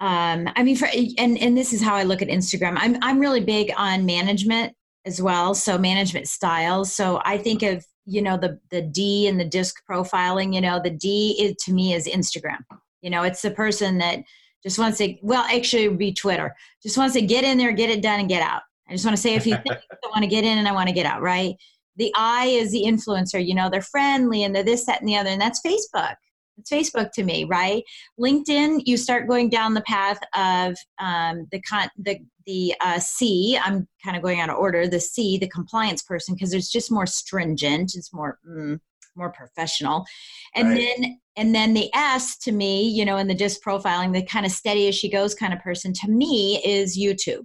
um, 0.00 0.48
I 0.56 0.62
mean, 0.62 0.76
for, 0.76 0.88
and, 1.18 1.38
and 1.38 1.56
this 1.56 1.72
is 1.72 1.82
how 1.82 1.94
I 1.94 2.04
look 2.04 2.22
at 2.22 2.28
Instagram. 2.28 2.76
I'm, 2.78 2.96
I'm 3.02 3.18
really 3.18 3.44
big 3.44 3.70
on 3.76 4.06
management 4.06 4.74
as 5.04 5.20
well. 5.20 5.54
So 5.54 5.76
management 5.76 6.26
styles. 6.26 6.92
So 6.92 7.20
I 7.24 7.38
think 7.38 7.62
of, 7.62 7.84
you 8.06 8.22
know, 8.22 8.38
the, 8.38 8.58
the 8.70 8.82
D 8.82 9.28
and 9.28 9.38
the 9.38 9.44
disc 9.44 9.76
profiling, 9.88 10.54
you 10.54 10.60
know, 10.60 10.80
the 10.82 10.90
D 10.90 11.36
is, 11.38 11.56
to 11.64 11.72
me 11.72 11.92
is 11.92 12.08
Instagram. 12.08 12.60
You 13.02 13.10
know, 13.10 13.22
it's 13.22 13.42
the 13.42 13.50
person 13.50 13.98
that 13.98 14.20
just 14.62 14.78
wants 14.78 14.98
to, 14.98 15.14
well, 15.22 15.44
actually 15.44 15.84
it 15.84 15.88
would 15.88 15.98
be 15.98 16.12
Twitter, 16.12 16.54
just 16.82 16.98
wants 16.98 17.14
to 17.14 17.22
get 17.22 17.44
in 17.44 17.58
there, 17.58 17.72
get 17.72 17.90
it 17.90 18.02
done 18.02 18.20
and 18.20 18.28
get 18.28 18.42
out. 18.42 18.62
I 18.88 18.92
just 18.92 19.04
want 19.04 19.16
to 19.16 19.22
say 19.22 19.36
a 19.36 19.40
few 19.40 19.56
things. 19.66 19.76
I 19.92 20.08
want 20.08 20.22
to 20.22 20.28
get 20.28 20.44
in 20.44 20.58
and 20.58 20.66
I 20.66 20.72
want 20.72 20.88
to 20.88 20.94
get 20.94 21.06
out, 21.06 21.22
right? 21.22 21.54
the 21.96 22.12
I 22.14 22.46
is 22.46 22.70
the 22.70 22.84
influencer, 22.84 23.44
you 23.44 23.54
know, 23.54 23.68
they're 23.68 23.82
friendly 23.82 24.44
and 24.44 24.54
they're 24.54 24.62
this, 24.62 24.84
that, 24.86 25.00
and 25.00 25.08
the 25.08 25.16
other. 25.16 25.30
And 25.30 25.40
that's 25.40 25.60
Facebook. 25.60 26.14
It's 26.58 26.70
Facebook 26.70 27.12
to 27.12 27.24
me, 27.24 27.44
right? 27.44 27.82
LinkedIn, 28.18 28.82
you 28.86 28.96
start 28.96 29.28
going 29.28 29.50
down 29.50 29.74
the 29.74 29.82
path 29.82 30.18
of 30.34 30.76
um, 30.98 31.46
the 31.52 31.60
con- 31.60 31.90
the 31.98 32.18
the 32.46 32.74
uh, 32.80 32.98
C. 32.98 33.58
I'm 33.62 33.86
kind 34.02 34.16
of 34.16 34.22
going 34.22 34.40
out 34.40 34.48
of 34.48 34.56
order. 34.56 34.88
The 34.88 35.00
C, 35.00 35.36
the 35.36 35.48
compliance 35.48 36.00
person, 36.00 36.34
because 36.34 36.54
it's 36.54 36.72
just 36.72 36.90
more 36.90 37.04
stringent. 37.04 37.94
It's 37.94 38.10
more 38.14 38.38
mm, 38.48 38.80
more 39.16 39.30
professional, 39.32 40.06
and 40.54 40.70
right. 40.70 40.88
then 40.98 41.20
and 41.36 41.54
then 41.54 41.74
the 41.74 41.90
S 41.94 42.36
to 42.38 42.52
me, 42.52 42.88
you 42.88 43.04
know, 43.04 43.16
in 43.16 43.28
the 43.28 43.34
disc 43.34 43.60
profiling, 43.62 44.12
the 44.12 44.24
kind 44.24 44.46
of 44.46 44.52
steady 44.52 44.88
as 44.88 44.94
she 44.94 45.10
goes 45.10 45.34
kind 45.34 45.52
of 45.52 45.60
person 45.60 45.92
to 45.92 46.10
me 46.10 46.62
is 46.64 46.98
YouTube, 46.98 47.44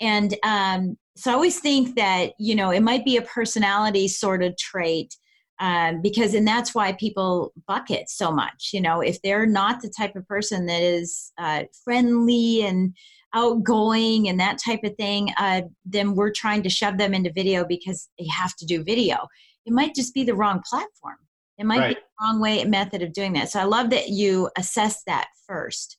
and 0.00 0.36
um, 0.42 0.96
so 1.16 1.30
I 1.30 1.34
always 1.34 1.60
think 1.60 1.96
that, 1.96 2.32
you 2.38 2.54
know, 2.54 2.70
it 2.70 2.80
might 2.82 3.04
be 3.04 3.16
a 3.16 3.22
personality 3.22 4.08
sort 4.08 4.42
of 4.42 4.56
trait 4.56 5.14
um, 5.60 6.00
because, 6.00 6.34
and 6.34 6.46
that's 6.46 6.74
why 6.74 6.92
people 6.92 7.52
bucket 7.68 8.08
so 8.08 8.32
much. 8.32 8.70
You 8.72 8.80
know, 8.80 9.00
if 9.00 9.20
they're 9.22 9.46
not 9.46 9.80
the 9.80 9.92
type 9.96 10.16
of 10.16 10.26
person 10.26 10.66
that 10.66 10.82
is 10.82 11.32
uh, 11.38 11.64
friendly 11.84 12.64
and 12.64 12.96
outgoing 13.34 14.28
and 14.28 14.40
that 14.40 14.58
type 14.64 14.80
of 14.84 14.94
thing, 14.96 15.28
uh, 15.36 15.62
then 15.84 16.14
we're 16.14 16.32
trying 16.32 16.62
to 16.62 16.70
shove 16.70 16.98
them 16.98 17.14
into 17.14 17.32
video 17.32 17.64
because 17.64 18.08
they 18.18 18.26
have 18.26 18.56
to 18.56 18.66
do 18.66 18.82
video. 18.82 19.26
It 19.66 19.72
might 19.72 19.94
just 19.94 20.14
be 20.14 20.24
the 20.24 20.34
wrong 20.34 20.62
platform. 20.68 21.18
It 21.62 21.66
might 21.66 21.78
right. 21.78 21.96
be 21.96 22.00
the 22.00 22.26
wrong 22.26 22.40
way 22.40 22.64
method 22.64 23.02
of 23.02 23.12
doing 23.12 23.32
that. 23.34 23.50
So 23.50 23.60
I 23.60 23.64
love 23.64 23.90
that 23.90 24.08
you 24.08 24.50
assess 24.58 25.02
that 25.06 25.28
first 25.46 25.96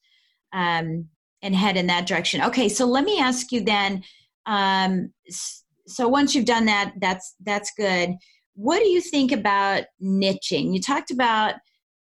um, 0.52 1.08
and 1.42 1.56
head 1.56 1.78
in 1.78 1.88
that 1.88 2.06
direction. 2.06 2.42
Okay, 2.42 2.68
so 2.68 2.86
let 2.86 3.06
me 3.06 3.20
ask 3.20 3.52
you 3.52 3.64
then 3.64 4.04
um, 4.46 5.12
so 5.88 6.08
once 6.08 6.36
you've 6.36 6.46
done 6.46 6.66
that, 6.66 6.94
that's 7.00 7.36
that's 7.44 7.72
good. 7.78 8.16
What 8.56 8.80
do 8.80 8.88
you 8.88 9.02
think 9.02 9.32
about 9.32 9.84
niching? 10.02 10.74
You 10.74 10.82
talked 10.82 11.12
about 11.12 11.56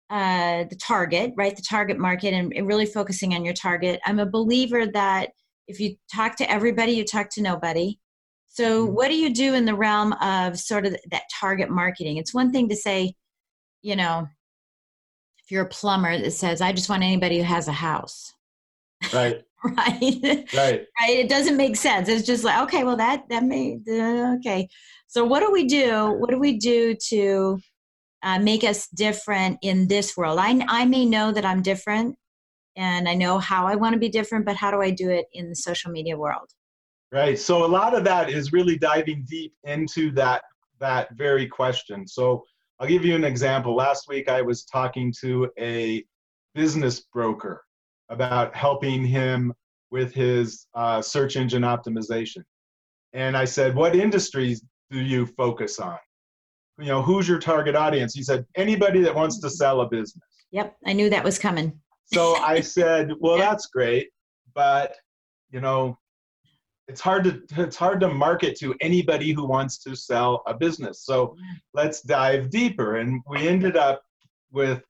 uh, 0.08 0.64
the 0.68 0.76
target, 0.76 1.32
right? 1.36 1.54
The 1.54 1.64
target 1.68 1.98
market, 1.98 2.32
and, 2.32 2.52
and 2.54 2.66
really 2.66 2.86
focusing 2.86 3.34
on 3.34 3.44
your 3.44 3.54
target. 3.54 4.00
I'm 4.06 4.18
a 4.18 4.26
believer 4.26 4.86
that 4.86 5.30
if 5.68 5.78
you 5.78 5.96
talk 6.12 6.36
to 6.36 6.50
everybody, 6.50 6.92
you 6.92 7.04
talk 7.04 7.30
to 7.30 7.42
nobody. 7.42 7.98
So, 8.48 8.84
mm-hmm. 8.84 8.94
what 8.94 9.08
do 9.08 9.16
you 9.16 9.32
do 9.32 9.54
in 9.54 9.64
the 9.64 9.74
realm 9.74 10.12
of 10.14 10.58
sort 10.58 10.86
of 10.86 10.96
that 11.10 11.22
target 11.38 11.70
marketing? 11.70 12.16
It's 12.16 12.34
one 12.34 12.50
thing 12.50 12.68
to 12.68 12.76
say, 12.76 13.14
you 13.82 13.96
know, 13.96 14.28
if 15.42 15.50
you're 15.50 15.64
a 15.64 15.68
plumber 15.68 16.18
that 16.18 16.30
says, 16.32 16.60
I 16.60 16.72
just 16.72 16.88
want 16.88 17.02
anybody 17.02 17.38
who 17.38 17.44
has 17.44 17.68
a 17.68 17.72
house. 17.72 18.32
Right. 19.12 19.42
right? 19.64 20.46
Right. 20.54 20.86
Right? 21.00 21.18
It 21.18 21.28
doesn't 21.28 21.56
make 21.56 21.76
sense. 21.76 22.08
It's 22.08 22.26
just 22.26 22.44
like 22.44 22.62
okay 22.62 22.84
well 22.84 22.96
that 22.96 23.28
that 23.28 23.44
may 23.44 23.78
uh, 23.88 24.36
okay. 24.36 24.68
So 25.06 25.24
what 25.24 25.40
do 25.40 25.50
we 25.50 25.66
do 25.66 26.16
what 26.18 26.30
do 26.30 26.38
we 26.38 26.58
do 26.58 26.94
to 27.08 27.58
uh, 28.22 28.38
make 28.38 28.64
us 28.64 28.88
different 28.88 29.58
in 29.62 29.88
this 29.88 30.16
world? 30.16 30.38
I, 30.38 30.64
I 30.68 30.84
may 30.84 31.04
know 31.04 31.32
that 31.32 31.44
i'm 31.44 31.62
different 31.62 32.16
and 32.76 33.08
i 33.08 33.14
know 33.14 33.38
how 33.38 33.66
i 33.66 33.74
want 33.74 33.94
to 33.94 33.98
be 33.98 34.08
different 34.08 34.46
but 34.46 34.56
how 34.56 34.70
do 34.70 34.80
i 34.80 34.90
do 34.90 35.10
it 35.10 35.26
in 35.32 35.48
the 35.48 35.56
social 35.56 35.90
media 35.90 36.16
world? 36.16 36.50
Right. 37.12 37.38
So 37.38 37.64
a 37.64 37.66
lot 37.66 37.94
of 37.94 38.04
that 38.04 38.30
is 38.30 38.52
really 38.52 38.78
diving 38.78 39.26
deep 39.28 39.52
into 39.64 40.12
that 40.12 40.42
that 40.78 41.08
very 41.16 41.46
question. 41.46 42.06
So 42.06 42.44
i'll 42.80 42.88
give 42.88 43.04
you 43.04 43.14
an 43.14 43.24
example 43.24 43.74
last 43.74 44.08
week 44.08 44.28
i 44.28 44.42
was 44.42 44.64
talking 44.64 45.12
to 45.20 45.48
a 45.58 46.04
business 46.54 47.00
broker 47.12 47.62
about 48.08 48.54
helping 48.54 49.04
him 49.04 49.54
with 49.90 50.12
his 50.12 50.66
uh, 50.74 51.02
search 51.02 51.36
engine 51.36 51.62
optimization. 51.62 52.42
And 53.12 53.36
I 53.36 53.44
said, 53.44 53.74
What 53.74 53.96
industries 53.96 54.64
do 54.90 55.00
you 55.00 55.26
focus 55.26 55.78
on? 55.78 55.98
You 56.78 56.86
know, 56.86 57.02
who's 57.02 57.28
your 57.28 57.38
target 57.38 57.74
audience? 57.74 58.14
He 58.14 58.22
said, 58.22 58.44
Anybody 58.56 59.00
that 59.02 59.14
wants 59.14 59.40
to 59.40 59.50
sell 59.50 59.80
a 59.80 59.88
business. 59.88 60.24
Yep, 60.52 60.76
I 60.86 60.92
knew 60.92 61.10
that 61.10 61.24
was 61.24 61.38
coming. 61.38 61.78
so 62.12 62.36
I 62.36 62.60
said, 62.60 63.12
Well, 63.18 63.38
that's 63.38 63.66
great, 63.66 64.10
but, 64.54 64.96
you 65.50 65.60
know, 65.60 65.98
it's 66.90 67.00
hard 67.00 67.24
to 67.24 67.42
it's 67.62 67.76
hard 67.76 68.00
to 68.00 68.08
market 68.08 68.58
to 68.58 68.74
anybody 68.80 69.32
who 69.32 69.46
wants 69.46 69.78
to 69.84 69.94
sell 69.94 70.42
a 70.46 70.54
business. 70.54 71.04
So 71.04 71.36
let's 71.72 72.02
dive 72.02 72.50
deeper. 72.50 72.96
And 72.96 73.22
we 73.28 73.48
ended 73.48 73.76
up 73.76 74.02
with 74.50 74.82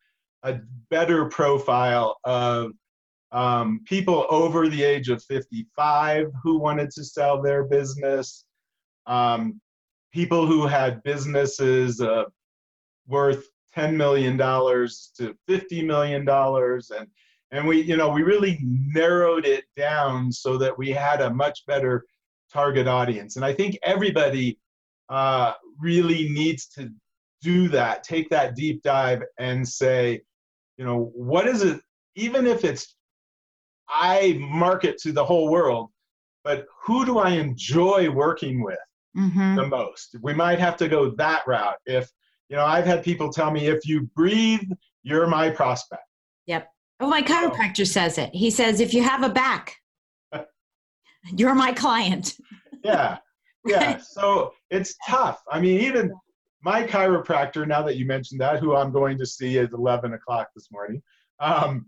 a 0.42 0.59
better 0.88 1.26
profile 1.26 2.16
of 2.25 2.73
um, 3.33 3.83
people 3.85 4.26
over 4.30 4.69
the 4.69 4.83
age 4.83 5.09
of 5.09 5.23
55 5.25 6.33
who 6.42 6.59
wanted 6.59 6.90
to 6.92 7.04
sell 7.04 7.40
their 7.40 7.64
business, 7.64 8.45
um, 9.07 9.61
people 10.12 10.47
who 10.47 10.66
had 10.66 11.02
businesses 11.02 12.00
uh, 12.00 12.25
worth 13.07 13.45
$10 13.76 13.95
million 13.95 14.37
to 14.37 15.37
$50 15.49 15.87
million. 15.87 16.28
And, 16.28 17.07
and 17.52 17.66
we, 17.66 17.80
you 17.83 17.97
know, 17.97 18.09
we 18.11 18.23
really 18.23 18.59
narrowed 18.62 19.45
it 19.45 19.64
down 19.76 20.30
so 20.30 20.57
that 20.59 20.76
we 20.76 20.90
had 20.90 21.21
a 21.21 21.33
much 21.33 21.66
better 21.66 22.04
target 22.52 22.87
audience. 22.87 23.37
And 23.37 23.45
I 23.45 23.52
think 23.52 23.78
everybody 23.83 24.59
uh, 25.09 25.54
really 25.78 26.28
needs 26.28 26.66
to 26.69 26.90
do 27.42 27.69
that, 27.69 28.04
take 28.04 28.28
that 28.30 28.54
deep 28.54 28.83
dive 28.83 29.23
and 29.38 29.66
say, 29.66 30.21
you 30.76 30.85
know, 30.85 31.11
what 31.14 31.47
is 31.47 31.62
it, 31.62 31.80
even 32.14 32.47
if 32.47 32.64
it's 32.64 32.97
I 33.88 34.38
market 34.40 34.99
to 34.99 35.12
the 35.12 35.25
whole 35.25 35.50
world, 35.50 35.90
but 36.45 36.66
who 36.85 37.04
do 37.04 37.19
I 37.19 37.30
enjoy 37.30 38.09
working 38.11 38.62
with 38.62 38.78
mm-hmm. 39.16 39.57
the 39.57 39.66
most? 39.66 40.16
We 40.23 40.33
might 40.33 40.59
have 40.59 40.76
to 40.78 40.88
go 40.88 41.11
that 41.16 41.42
route. 41.47 41.76
If, 41.87 42.09
you 42.49 42.57
know, 42.57 42.64
I've 42.64 42.87
had 42.87 43.02
people 43.02 43.33
tell 43.33 43.50
me, 43.50 43.66
if 43.66 43.87
you 43.87 44.09
breathe, 44.14 44.71
you're 45.02 45.26
my 45.26 45.50
prospect. 45.50 46.02
Yep. 46.47 46.69
Oh, 47.00 47.09
my 47.09 47.23
chiropractor 47.23 47.87
says 47.87 48.19
it. 48.19 48.35
He 48.35 48.50
says, 48.50 48.80
if 48.80 48.92
you 48.92 49.02
have 49.02 49.23
a 49.23 49.28
back, 49.28 49.76
you're 51.37 51.54
my 51.54 51.73
client. 51.73 52.37
yeah. 52.85 53.19
Yeah. 53.66 54.00
So 54.11 54.52
it's 54.71 54.95
tough. 55.07 55.42
I 55.50 55.61
mean, 55.61 55.80
even 55.80 56.12
my 56.62 56.83
chiropractor, 56.85 57.66
now 57.66 57.83
that 57.83 57.97
you 57.97 58.07
mentioned 58.07 58.40
that, 58.40 58.61
who 58.61 58.75
I'm 58.75 58.92
going 58.92 59.19
to 59.19 59.26
see 59.26 59.59
at 59.59 59.73
11 59.73 60.14
o'clock 60.14 60.49
this 60.54 60.69
morning, 60.71 61.02
um, 61.40 61.87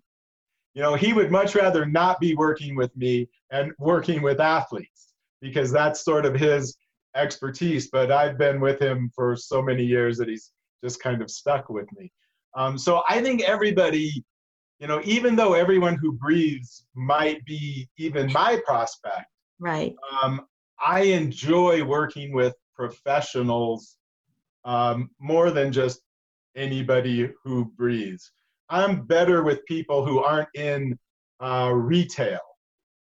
you 0.75 0.83
know, 0.83 0.95
he 0.95 1.13
would 1.13 1.31
much 1.31 1.55
rather 1.55 1.85
not 1.85 2.19
be 2.21 2.35
working 2.35 2.75
with 2.75 2.95
me 2.97 3.29
and 3.51 3.73
working 3.79 4.23
with 4.23 4.41
athletes 4.41 5.13
because 5.41 5.71
that's 5.71 6.05
sort 6.05 6.25
of 6.25 6.35
his 6.35 6.77
expertise. 7.15 7.89
But 7.91 8.11
I've 8.11 8.39
been 8.39 8.61
with 8.61 8.81
him 8.81 9.11
for 9.15 9.37
so 9.37 9.61
many 9.61 9.85
years 9.85 10.17
that 10.19 10.29
he's 10.29 10.53
just 10.83 11.03
kind 11.03 11.21
of 11.21 11.31
stuck 11.31 11.69
with 11.69 11.87
me. 11.93 12.11
Um, 12.55 12.79
so 12.79 13.03
I 13.09 13.21
think 13.23 13.43
everybody, 13.43 14.25
you 14.83 14.89
know, 14.89 15.01
even 15.05 15.37
though 15.37 15.55
everyone 15.55 15.95
who 15.95 16.11
breathes 16.11 16.87
might 16.97 17.45
be 17.45 17.89
even 17.99 18.33
my 18.33 18.61
prospect, 18.67 19.27
right? 19.61 19.95
Um, 20.21 20.41
I 20.85 21.03
enjoy 21.03 21.85
working 21.85 22.33
with 22.33 22.57
professionals 22.75 23.97
um, 24.65 25.11
more 25.21 25.53
than 25.53 25.73
just 25.73 26.01
anybody 26.57 27.31
who 27.45 27.67
breathes. 27.77 28.33
I'm 28.71 29.07
better 29.07 29.45
with 29.45 29.65
people 29.67 30.05
who 30.05 30.19
aren't 30.19 30.49
in 30.57 30.99
uh, 31.39 31.71
retail, 31.73 32.41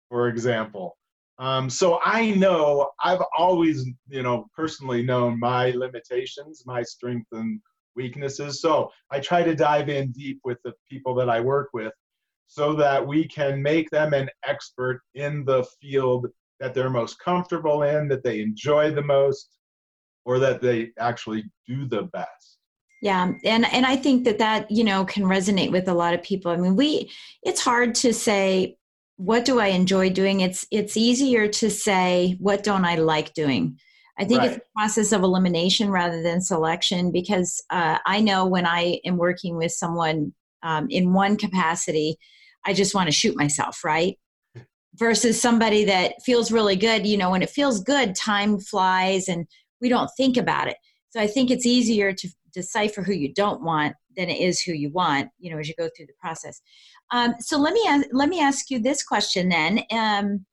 for 0.07 0.27
example. 0.27 0.95
Um, 1.39 1.67
so 1.67 2.00
I 2.05 2.29
know 2.29 2.91
I've 3.03 3.23
always, 3.35 3.88
you 4.07 4.21
know, 4.21 4.45
personally 4.55 5.01
known 5.01 5.39
my 5.39 5.71
limitations, 5.71 6.61
my 6.63 6.83
strengths 6.83 7.31
and 7.31 7.59
weaknesses. 7.95 8.62
So 8.62 8.91
I 9.12 9.19
try 9.19 9.43
to 9.43 9.55
dive 9.55 9.89
in 9.89 10.12
deep 10.12 10.39
with 10.43 10.57
the 10.63 10.74
people 10.89 11.13
that 11.15 11.29
I 11.29 11.39
work 11.39 11.69
with 11.74 11.93
so 12.48 12.74
that 12.74 13.05
we 13.05 13.27
can 13.27 13.62
make 13.62 13.89
them 13.91 14.13
an 14.13 14.29
expert 14.45 15.01
in 15.15 15.45
the 15.45 15.65
field 15.81 16.27
that 16.60 16.74
they're 16.74 16.89
most 16.89 17.17
comfortable 17.19 17.83
in, 17.83 18.07
that 18.10 18.24
they 18.24 18.41
enjoy 18.41 18.91
the 18.91 19.01
most, 19.01 19.57
or 20.25 20.38
that 20.39 20.62
they 20.62 20.91
actually 21.00 21.43
do 21.67 21.86
the 21.86 22.03
best. 22.13 22.57
Yeah 23.01 23.31
and 23.43 23.65
and 23.74 23.86
i 23.86 23.95
think 23.95 24.25
that 24.25 24.38
that 24.38 24.69
you 24.69 24.83
know 24.83 25.03
can 25.05 25.24
resonate 25.24 25.71
with 25.71 25.88
a 25.88 25.93
lot 25.93 26.13
of 26.13 26.21
people. 26.21 26.51
I 26.51 26.57
mean 26.57 26.75
we 26.75 27.10
it's 27.41 27.62
hard 27.62 27.96
to 27.96 28.13
say 28.13 28.77
what 29.15 29.46
do 29.46 29.59
i 29.59 29.68
enjoy 29.68 30.11
doing? 30.11 30.42
It's 30.42 30.68
it's 30.72 30.98
easier 30.98 31.48
to 31.48 31.70
say 31.72 32.35
what 32.39 32.63
don't 32.63 32.85
i 32.85 32.96
like 32.96 33.33
doing 33.33 33.79
i 34.19 34.25
think 34.25 34.39
right. 34.39 34.51
it's 34.51 34.57
a 34.57 34.79
process 34.79 35.11
of 35.11 35.24
elimination 35.24 35.89
rather 35.89 36.21
than 36.21 36.41
selection 36.41 37.11
because 37.11 37.63
uh, 37.69 37.97
i 38.05 38.19
know 38.19 38.45
when 38.45 38.65
i 38.65 39.00
am 39.05 39.17
working 39.17 39.57
with 39.57 39.71
someone 39.71 40.33
um, 40.63 40.87
in 40.89 41.13
one 41.13 41.37
capacity 41.37 42.15
i 42.65 42.74
just 42.74 42.95
want 42.95 43.07
to 43.07 43.11
shoot 43.11 43.35
myself 43.35 43.83
right? 43.83 44.17
Versus 44.95 45.41
somebody 45.41 45.85
that 45.85 46.21
feels 46.24 46.51
really 46.51 46.75
good 46.75 47.07
you 47.07 47.17
know 47.17 47.31
when 47.31 47.41
it 47.41 47.50
feels 47.50 47.79
good 47.79 48.15
time 48.15 48.59
flies 48.59 49.29
and 49.29 49.47
we 49.79 49.89
don't 49.89 50.11
think 50.17 50.37
about 50.37 50.67
it. 50.67 50.77
So 51.09 51.19
i 51.21 51.27
think 51.27 51.50
it's 51.50 51.65
easier 51.65 52.13
to 52.13 52.29
decipher 52.53 53.01
who 53.01 53.13
you 53.13 53.33
don't 53.33 53.63
want 53.63 53.95
than 54.17 54.29
it 54.29 54.41
is 54.41 54.59
who 54.59 54.74
you 54.74 54.89
want 54.89 55.29
you 55.39 55.50
know 55.50 55.57
as 55.57 55.69
you 55.69 55.75
go 55.77 55.89
through 55.95 56.07
the 56.07 56.13
process. 56.19 56.61
Um, 57.11 57.35
so 57.39 57.57
let 57.57 57.74
me 57.74 57.83
ask, 57.87 58.07
let 58.11 58.29
me 58.29 58.41
ask 58.41 58.69
you 58.69 58.79
this 58.79 59.03
question 59.03 59.50
then. 59.50 59.83
Um, 59.91 60.45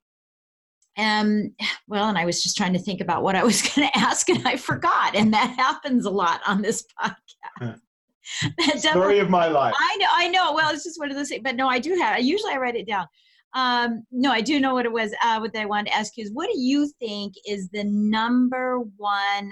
um, 0.98 1.54
well 1.86 2.08
and 2.08 2.18
i 2.18 2.24
was 2.24 2.42
just 2.42 2.56
trying 2.56 2.72
to 2.72 2.78
think 2.78 3.00
about 3.00 3.22
what 3.22 3.36
i 3.36 3.44
was 3.44 3.62
going 3.74 3.88
to 3.88 3.98
ask 3.98 4.28
and 4.28 4.46
i 4.46 4.56
forgot 4.56 5.14
and 5.14 5.32
that 5.32 5.50
happens 5.50 6.04
a 6.04 6.10
lot 6.10 6.40
on 6.46 6.62
this 6.62 6.84
podcast. 7.00 7.80
Story 8.76 9.20
of 9.20 9.30
my 9.30 9.48
life. 9.48 9.74
I 9.78 9.96
know 9.96 10.06
i 10.12 10.28
know. 10.28 10.52
Well 10.52 10.70
it's 10.70 10.84
just 10.84 10.98
one 10.98 11.10
of 11.10 11.16
those 11.16 11.30
things 11.30 11.42
but 11.42 11.56
no 11.56 11.68
i 11.68 11.78
do 11.78 11.94
have 11.94 12.14
I 12.14 12.18
usually 12.18 12.52
i 12.52 12.58
write 12.58 12.76
it 12.76 12.86
down. 12.86 13.06
Um, 13.54 14.04
no 14.12 14.30
i 14.30 14.42
do 14.42 14.60
know 14.60 14.74
what 14.74 14.84
it 14.84 14.92
was 14.92 15.14
uh, 15.24 15.38
what 15.38 15.56
i 15.56 15.64
wanted 15.64 15.90
to 15.90 15.96
ask 15.96 16.16
you 16.16 16.24
is 16.24 16.32
what 16.32 16.50
do 16.52 16.60
you 16.60 16.90
think 16.98 17.32
is 17.46 17.70
the 17.70 17.84
number 17.84 18.80
one 18.96 19.50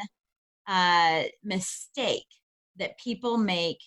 uh, 0.66 1.22
mistake 1.42 2.26
that 2.76 2.98
people 2.98 3.38
make 3.38 3.78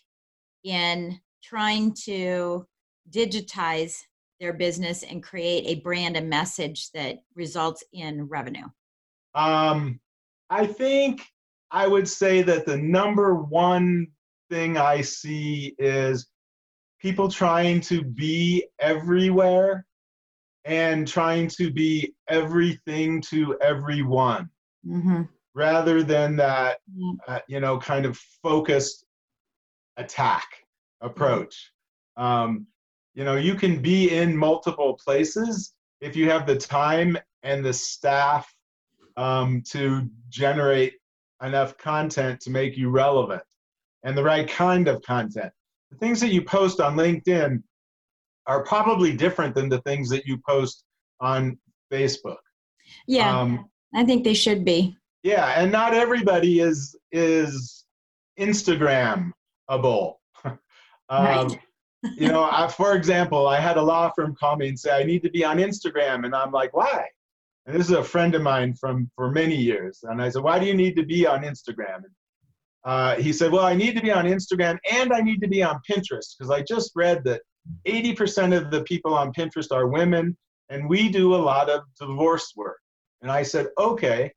in 0.63 1.19
trying 1.43 1.93
to 2.05 2.65
digitize 3.11 3.95
their 4.39 4.53
business 4.53 5.03
and 5.03 5.23
create 5.23 5.65
a 5.67 5.81
brand 5.81 6.17
and 6.17 6.29
message 6.29 6.91
that 6.91 7.19
results 7.35 7.83
in 7.93 8.23
revenue? 8.23 8.65
Um, 9.35 9.99
I 10.49 10.65
think 10.65 11.21
I 11.71 11.87
would 11.87 12.07
say 12.07 12.41
that 12.41 12.65
the 12.65 12.77
number 12.77 13.35
one 13.35 14.07
thing 14.49 14.77
I 14.77 15.01
see 15.01 15.75
is 15.77 16.27
people 16.99 17.29
trying 17.29 17.81
to 17.81 18.03
be 18.03 18.65
everywhere 18.79 19.85
and 20.65 21.07
trying 21.07 21.47
to 21.49 21.71
be 21.71 22.13
everything 22.27 23.21
to 23.21 23.57
everyone. 23.61 24.49
Mm-hmm 24.87 25.23
rather 25.59 26.03
than 26.03 26.35
that, 26.37 26.79
uh, 27.27 27.39
you 27.47 27.59
know, 27.59 27.77
kind 27.77 28.05
of 28.05 28.17
focused 28.41 29.05
attack 29.97 30.47
approach. 31.01 31.71
Um, 32.17 32.67
you 33.13 33.23
know, 33.23 33.35
you 33.35 33.55
can 33.55 33.81
be 33.81 34.11
in 34.11 34.35
multiple 34.35 34.99
places 35.03 35.73
if 36.01 36.15
you 36.15 36.29
have 36.29 36.47
the 36.47 36.55
time 36.55 37.17
and 37.43 37.65
the 37.65 37.73
staff 37.73 38.53
um, 39.17 39.61
to 39.69 40.09
generate 40.29 40.93
enough 41.43 41.77
content 41.77 42.39
to 42.41 42.49
make 42.49 42.77
you 42.77 42.89
relevant 42.89 43.43
and 44.03 44.17
the 44.17 44.23
right 44.23 44.47
kind 44.47 44.87
of 44.87 45.01
content. 45.01 45.51
The 45.91 45.97
things 45.97 46.19
that 46.21 46.29
you 46.29 46.41
post 46.41 46.79
on 46.79 46.95
LinkedIn 46.95 47.63
are 48.45 48.63
probably 48.63 49.13
different 49.15 49.55
than 49.55 49.69
the 49.69 49.81
things 49.81 50.09
that 50.09 50.25
you 50.25 50.37
post 50.47 50.83
on 51.19 51.57
Facebook. 51.91 52.37
Yeah, 53.07 53.39
um, 53.39 53.69
I 53.93 54.03
think 54.03 54.23
they 54.23 54.33
should 54.33 54.63
be 54.63 54.95
yeah 55.23 55.61
and 55.61 55.71
not 55.71 55.93
everybody 55.93 56.59
is 56.59 56.95
is 57.11 57.85
instagramable 58.39 59.33
um, 60.45 60.57
right. 61.09 61.59
You 62.15 62.27
know 62.27 62.47
I, 62.49 62.67
for 62.67 62.95
example 62.95 63.47
i 63.47 63.59
had 63.59 63.77
a 63.77 63.81
law 63.81 64.11
firm 64.15 64.35
call 64.39 64.55
me 64.55 64.69
and 64.69 64.79
say 64.79 64.91
i 64.91 65.03
need 65.03 65.23
to 65.23 65.29
be 65.29 65.43
on 65.43 65.57
instagram 65.57 66.25
and 66.25 66.35
i'm 66.35 66.51
like 66.51 66.75
why? 66.75 67.05
And 67.65 67.79
this 67.79 67.87
is 67.87 67.95
a 67.95 68.03
friend 68.03 68.33
of 68.33 68.41
mine 68.41 68.73
from 68.73 69.11
for 69.15 69.29
many 69.31 69.55
years 69.55 69.99
and 70.03 70.21
i 70.21 70.29
said 70.29 70.43
why 70.43 70.59
do 70.59 70.65
you 70.65 70.73
need 70.73 70.95
to 70.95 71.05
be 71.05 71.27
on 71.27 71.43
instagram? 71.43 71.97
And, 71.97 72.13
uh, 72.85 73.15
he 73.15 73.33
said 73.33 73.51
well 73.51 73.65
i 73.65 73.75
need 73.75 73.95
to 73.95 74.01
be 74.01 74.11
on 74.11 74.25
instagram 74.25 74.77
and 74.91 75.11
i 75.11 75.19
need 75.19 75.41
to 75.41 75.47
be 75.47 75.61
on 75.61 75.79
pinterest 75.89 76.35
because 76.37 76.51
i 76.51 76.61
just 76.61 76.91
read 76.95 77.23
that 77.25 77.41
80% 77.87 78.57
of 78.57 78.71
the 78.71 78.81
people 78.83 79.13
on 79.13 79.33
pinterest 79.33 79.71
are 79.71 79.87
women 79.87 80.35
and 80.69 80.89
we 80.89 81.09
do 81.09 81.35
a 81.35 81.37
lot 81.37 81.69
of 81.69 81.81
divorce 81.99 82.53
work. 82.55 82.79
And 83.21 83.29
i 83.29 83.43
said 83.43 83.67
okay 83.77 84.31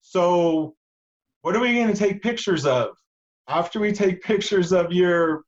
so, 0.00 0.74
what 1.42 1.54
are 1.54 1.60
we 1.60 1.74
going 1.74 1.92
to 1.92 1.98
take 1.98 2.22
pictures 2.22 2.66
of? 2.66 2.88
After 3.48 3.80
we 3.80 3.92
take 3.92 4.22
pictures 4.22 4.72
of 4.72 4.92
your 4.92 5.42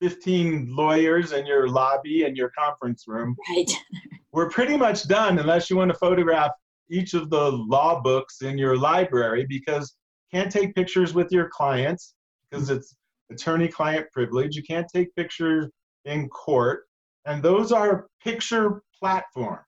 15 0.00 0.74
lawyers 0.74 1.32
in 1.32 1.46
your 1.46 1.68
lobby 1.68 2.24
and 2.24 2.36
your 2.36 2.50
conference 2.58 3.04
room, 3.06 3.36
right. 3.50 3.70
we're 4.32 4.48
pretty 4.48 4.76
much 4.76 5.06
done 5.06 5.38
unless 5.38 5.68
you 5.70 5.76
want 5.76 5.90
to 5.90 5.98
photograph 5.98 6.52
each 6.90 7.14
of 7.14 7.30
the 7.30 7.50
law 7.52 8.00
books 8.00 8.42
in 8.42 8.58
your 8.58 8.76
library 8.76 9.46
because 9.48 9.94
you 10.32 10.40
can't 10.40 10.50
take 10.52 10.74
pictures 10.74 11.14
with 11.14 11.30
your 11.30 11.48
clients 11.48 12.14
because 12.50 12.70
it's 12.70 12.96
attorney 13.30 13.68
client 13.68 14.06
privilege. 14.12 14.56
You 14.56 14.62
can't 14.62 14.86
take 14.92 15.14
pictures 15.14 15.68
in 16.04 16.28
court. 16.28 16.84
And 17.26 17.42
those 17.42 17.70
are 17.70 18.06
picture 18.22 18.82
platforms. 18.98 19.64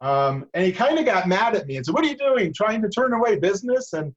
Um, 0.00 0.46
and 0.54 0.64
he 0.64 0.72
kind 0.72 0.98
of 0.98 1.04
got 1.04 1.28
mad 1.28 1.54
at 1.54 1.66
me 1.66 1.76
and 1.76 1.86
said, 1.86 1.94
What 1.94 2.04
are 2.04 2.08
you 2.08 2.16
doing? 2.16 2.52
Trying 2.52 2.82
to 2.82 2.88
turn 2.88 3.12
away 3.12 3.38
business? 3.38 3.92
And 3.92 4.12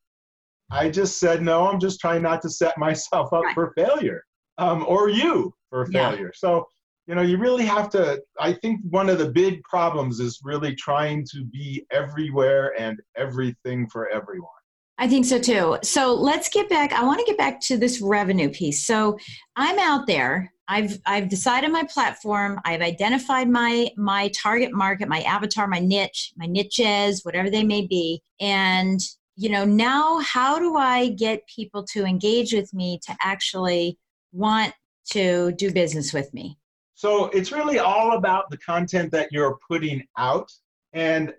I 0.71 0.89
just 0.89 1.19
said, 1.19 1.43
No, 1.43 1.67
I'm 1.67 1.79
just 1.79 1.99
trying 1.99 2.23
not 2.23 2.41
to 2.41 2.49
set 2.49 2.77
myself 2.77 3.33
up 3.33 3.43
right. 3.43 3.53
for 3.53 3.71
failure 3.75 4.23
um, 4.57 4.85
or 4.87 5.09
you 5.09 5.53
for 5.69 5.85
failure. 5.87 6.25
Yeah. 6.25 6.31
So, 6.35 6.67
you 7.07 7.15
know, 7.15 7.21
you 7.21 7.37
really 7.37 7.65
have 7.65 7.89
to. 7.91 8.21
I 8.39 8.53
think 8.53 8.81
one 8.89 9.09
of 9.09 9.19
the 9.19 9.29
big 9.29 9.63
problems 9.63 10.19
is 10.19 10.39
really 10.43 10.75
trying 10.75 11.25
to 11.31 11.45
be 11.45 11.85
everywhere 11.91 12.73
and 12.79 12.99
everything 13.15 13.87
for 13.89 14.09
everyone. 14.09 14.49
I 14.97 15.07
think 15.07 15.25
so 15.25 15.39
too. 15.39 15.77
So 15.83 16.13
let's 16.13 16.47
get 16.47 16.69
back. 16.69 16.93
I 16.93 17.03
want 17.03 17.19
to 17.19 17.25
get 17.25 17.37
back 17.37 17.59
to 17.61 17.77
this 17.77 18.01
revenue 18.01 18.49
piece. 18.49 18.85
So 18.85 19.17
I'm 19.55 19.77
out 19.77 20.07
there. 20.07 20.51
I've 20.67 20.99
I've 21.05 21.29
decided 21.29 21.71
my 21.71 21.83
platform. 21.83 22.59
I've 22.65 22.81
identified 22.81 23.49
my 23.49 23.89
my 23.97 24.29
target 24.29 24.73
market, 24.73 25.07
my 25.07 25.21
avatar, 25.21 25.67
my 25.67 25.79
niche, 25.79 26.33
my 26.37 26.45
niches, 26.45 27.23
whatever 27.23 27.49
they 27.49 27.63
may 27.63 27.85
be. 27.85 28.21
And 28.39 28.99
you 29.35 29.49
know, 29.49 29.65
now 29.65 30.19
how 30.19 30.57
do 30.59 30.77
I 30.77 31.09
get 31.09 31.45
people 31.53 31.83
to 31.87 32.05
engage 32.05 32.53
with 32.53 32.73
me 32.73 32.99
to 33.05 33.15
actually 33.21 33.97
want 34.35 34.73
to 35.11 35.51
do 35.53 35.71
business 35.71 36.13
with 36.13 36.33
me? 36.33 36.57
So 36.93 37.25
it's 37.27 37.51
really 37.51 37.79
all 37.79 38.17
about 38.17 38.49
the 38.49 38.57
content 38.57 39.11
that 39.11 39.31
you're 39.31 39.57
putting 39.69 40.05
out. 40.17 40.51
And 40.93 41.33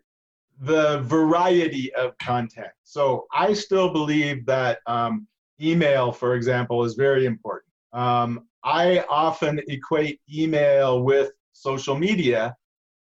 the 0.61 1.01
variety 1.01 1.93
of 1.95 2.17
content. 2.19 2.69
So 2.85 3.27
I 3.33 3.53
still 3.53 3.93
believe 3.93 4.47
that 4.47 4.79
um, 4.87 5.27
email, 5.61 6.13
for 6.13 6.35
example, 6.35 6.85
is 6.85 6.95
very 6.95 7.27
important. 7.27 7.73
Um, 7.93 8.47
I 8.65 9.05
often 9.09 9.61
equate 9.69 10.21
email 10.33 11.03
with 11.03 11.31
social 11.53 11.95
media 11.97 12.55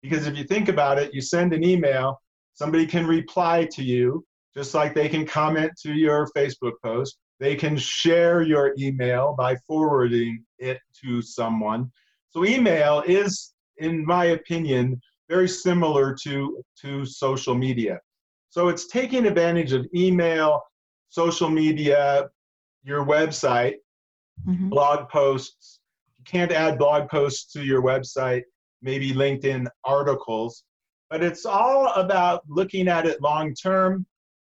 because 0.02 0.28
if 0.28 0.38
you 0.38 0.44
think 0.44 0.70
about 0.70 0.98
it, 0.98 1.14
you 1.14 1.22
send 1.22 1.54
an 1.54 1.64
email, 1.64 2.22
somebody 2.54 2.88
can 2.88 3.06
reply 3.06 3.68
to 3.74 3.84
you, 3.84 4.26
just 4.56 4.74
like 4.74 4.94
they 4.94 5.08
can 5.08 5.26
comment 5.26 5.72
to 5.84 5.94
your 5.94 6.28
Facebook 6.36 6.74
post. 6.84 7.18
They 7.42 7.56
can 7.58 7.76
share 7.76 8.42
your 8.42 8.74
email 8.80 9.36
by 9.38 9.58
forwarding 9.68 10.46
it 10.60 10.80
to 11.04 11.22
someone. 11.22 11.92
So, 12.30 12.46
email 12.46 13.04
is, 13.06 13.54
in 13.78 14.06
my 14.06 14.26
opinion, 14.26 15.02
very 15.32 15.48
similar 15.48 16.16
to, 16.24 16.62
to 16.82 17.06
social 17.06 17.56
media. 17.56 18.00
So 18.50 18.68
it's 18.68 18.88
taking 18.88 19.26
advantage 19.26 19.72
of 19.72 19.88
email, 19.96 20.62
social 21.08 21.50
media, 21.50 22.28
your 22.84 23.06
website, 23.06 23.76
mm-hmm. 24.46 24.68
blog 24.68 25.08
posts. 25.08 25.80
You 26.18 26.26
can't 26.26 26.52
add 26.52 26.78
blog 26.78 27.08
posts 27.08 27.50
to 27.54 27.64
your 27.64 27.82
website, 27.82 28.44
maybe 28.82 29.14
LinkedIn 29.14 29.68
articles, 29.86 30.66
but 31.10 31.24
it's 31.24 31.46
all 31.46 31.94
about 31.94 32.44
looking 32.50 32.90
at 32.90 33.06
it 33.06 33.22
long 33.22 33.56
term 33.56 34.06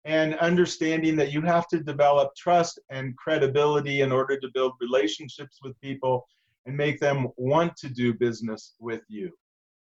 and 0.09 0.35
understanding 0.37 1.17
that 1.17 1.33
you 1.33 1.43
have 1.43 1.69
to 1.69 1.81
develop 1.81 2.35
trust 2.35 2.81
and 2.89 3.15
credibility 3.19 4.01
in 4.01 4.11
order 4.11 4.41
to 4.41 4.49
build 4.55 4.73
relationships 4.81 5.59
with 5.63 5.79
people 5.83 6.27
and 6.65 6.75
make 6.75 6.99
them 6.99 7.29
want 7.37 7.77
to 7.77 7.91
do 7.91 8.15
business 8.15 8.75
with 8.81 9.03
you. 9.09 9.31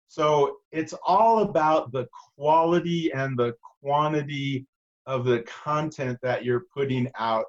So 0.07 0.57
it's 0.71 0.95
all 1.05 1.43
about 1.43 1.91
the 1.91 2.07
quality 2.35 3.13
and 3.13 3.37
the 3.37 3.53
quantity 3.83 4.65
of 5.05 5.25
the 5.25 5.41
content 5.41 6.17
that 6.23 6.43
you're 6.43 6.65
putting 6.73 7.07
out 7.19 7.45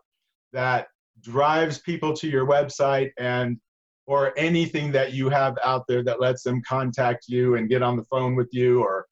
that 0.52 0.88
drives 1.22 1.78
people 1.78 2.12
to 2.12 2.28
your 2.28 2.46
website 2.46 3.10
and 3.18 3.58
or 4.06 4.38
anything 4.38 4.92
that 4.92 5.14
you 5.14 5.30
have 5.30 5.56
out 5.64 5.86
there 5.88 6.04
that 6.04 6.20
lets 6.20 6.42
them 6.42 6.60
contact 6.68 7.24
you 7.26 7.56
and 7.56 7.70
get 7.70 7.82
on 7.82 7.96
the 7.96 8.04
phone 8.04 8.36
with 8.36 8.50
you 8.52 8.82
or 8.82 9.06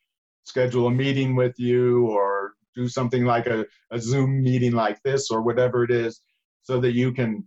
schedule 0.45 0.87
a 0.87 0.91
meeting 0.91 1.35
with 1.35 1.59
you 1.59 2.07
or 2.09 2.34
do 2.75 2.89
something 2.89 3.25
like 3.25 3.47
a, 3.47 3.65
a 3.91 3.99
zoom 3.99 4.43
meeting 4.43 4.73
like 4.73 4.99
this 5.05 5.31
or 5.31 5.43
whatever 5.43 5.85
it 5.85 5.91
is 5.91 6.21
so 6.63 6.81
that 6.81 6.93
you 6.93 7.13
can 7.13 7.45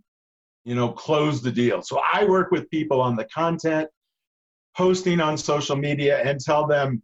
you 0.64 0.74
know 0.74 0.90
close 0.90 1.42
the 1.42 1.52
deal 1.52 1.82
so 1.82 2.00
i 2.12 2.24
work 2.24 2.50
with 2.50 2.68
people 2.70 3.00
on 3.00 3.16
the 3.16 3.24
content 3.26 3.88
posting 4.78 5.20
on 5.20 5.36
social 5.36 5.74
media 5.74 6.22
and 6.22 6.38
tell 6.38 6.64
them, 6.64 7.02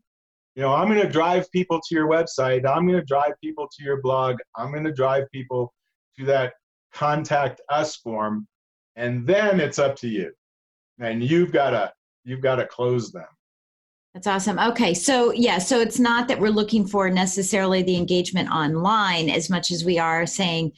you 0.54 0.62
know, 0.62 0.72
I'm 0.72 0.88
going 0.88 1.02
to 1.02 1.10
drive 1.10 1.50
people 1.50 1.80
to 1.80 1.94
your 1.94 2.08
website. 2.08 2.64
I'm 2.64 2.86
going 2.86 3.00
to 3.00 3.04
drive 3.04 3.32
people 3.42 3.66
to 3.66 3.84
your 3.84 4.00
blog. 4.00 4.36
I'm 4.56 4.70
going 4.70 4.84
to 4.84 4.92
drive 4.92 5.24
people 5.32 5.74
to 6.16 6.24
that 6.26 6.52
contact 6.92 7.60
us 7.68 7.96
form. 7.96 8.46
And 8.94 9.26
then 9.26 9.58
it's 9.58 9.80
up 9.80 9.96
to 9.96 10.08
you. 10.08 10.30
And 11.00 11.20
you've 11.24 11.50
got 11.50 11.70
to, 11.70 11.92
you've 12.22 12.42
got 12.42 12.56
to 12.56 12.66
close 12.66 13.10
them. 13.10 13.26
That's 14.14 14.28
awesome. 14.28 14.60
Okay. 14.60 14.94
So, 14.94 15.32
yeah, 15.32 15.58
so 15.58 15.80
it's 15.80 15.98
not 15.98 16.28
that 16.28 16.38
we're 16.38 16.48
looking 16.48 16.86
for 16.86 17.10
necessarily 17.10 17.82
the 17.82 17.96
engagement 17.96 18.48
online 18.48 19.28
as 19.28 19.50
much 19.50 19.72
as 19.72 19.84
we 19.84 19.98
are 19.98 20.24
saying, 20.24 20.70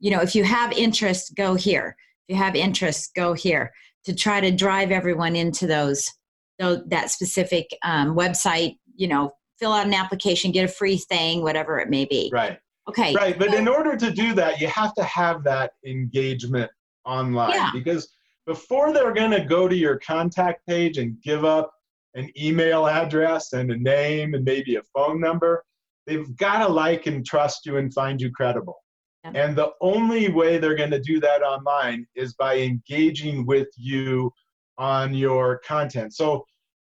you 0.00 0.10
know, 0.10 0.20
if 0.20 0.34
you 0.34 0.42
have 0.42 0.72
interest, 0.72 1.36
go 1.36 1.54
here. 1.54 1.96
If 2.26 2.34
you 2.34 2.42
have 2.42 2.56
interest, 2.56 3.14
go 3.14 3.34
here 3.34 3.72
to 4.04 4.14
try 4.14 4.40
to 4.40 4.50
drive 4.50 4.90
everyone 4.90 5.36
into 5.36 5.66
those 5.66 6.12
that 6.58 7.10
specific 7.10 7.68
um, 7.82 8.16
website, 8.16 8.78
you 8.94 9.08
know, 9.08 9.32
fill 9.58 9.72
out 9.72 9.86
an 9.86 9.94
application, 9.94 10.52
get 10.52 10.64
a 10.64 10.72
free 10.72 10.96
thing, 10.96 11.42
whatever 11.42 11.78
it 11.78 11.88
may 11.88 12.04
be. 12.04 12.30
Right. 12.32 12.58
Okay. 12.88 13.14
Right. 13.14 13.38
But 13.38 13.54
in 13.54 13.68
order 13.68 13.96
to 13.96 14.10
do 14.12 14.34
that, 14.34 14.60
you 14.60 14.66
have 14.68 14.94
to 14.94 15.04
have 15.04 15.44
that 15.44 15.72
engagement 15.86 16.70
online 17.04 17.50
yeah. 17.50 17.70
because 17.72 18.12
before 18.46 18.92
they're 18.92 19.12
going 19.12 19.30
to 19.30 19.44
go 19.44 19.68
to 19.68 19.74
your 19.74 19.98
contact 19.98 20.66
page 20.66 20.98
and 20.98 21.20
give 21.22 21.44
up 21.44 21.72
an 22.14 22.30
email 22.38 22.86
address 22.86 23.52
and 23.52 23.70
a 23.70 23.76
name 23.76 24.34
and 24.34 24.44
maybe 24.44 24.76
a 24.76 24.82
phone 24.94 25.20
number, 25.20 25.64
they've 26.06 26.36
got 26.36 26.66
to 26.66 26.72
like 26.72 27.06
and 27.06 27.24
trust 27.24 27.66
you 27.66 27.78
and 27.78 27.92
find 27.94 28.20
you 28.20 28.30
credible. 28.30 28.76
Yeah. 29.24 29.32
And 29.34 29.56
the 29.56 29.70
only 29.80 30.28
way 30.28 30.58
they're 30.58 30.76
going 30.76 30.90
to 30.90 31.00
do 31.00 31.20
that 31.20 31.42
online 31.42 32.06
is 32.14 32.34
by 32.34 32.58
engaging 32.58 33.46
with 33.46 33.68
you 33.76 34.32
on 34.78 35.14
your 35.14 35.58
content. 35.58 36.14
So 36.14 36.44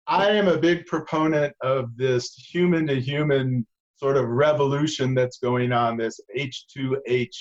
I 0.07 0.29
am 0.29 0.47
a 0.47 0.57
big 0.57 0.85
proponent 0.85 1.53
of 1.61 1.95
this 1.95 2.33
human 2.33 2.87
to 2.87 2.99
human 2.99 3.65
sort 3.95 4.17
of 4.17 4.27
revolution 4.27 5.13
that's 5.13 5.37
going 5.37 5.71
on, 5.71 5.95
this 5.95 6.19
H2H 6.35 7.35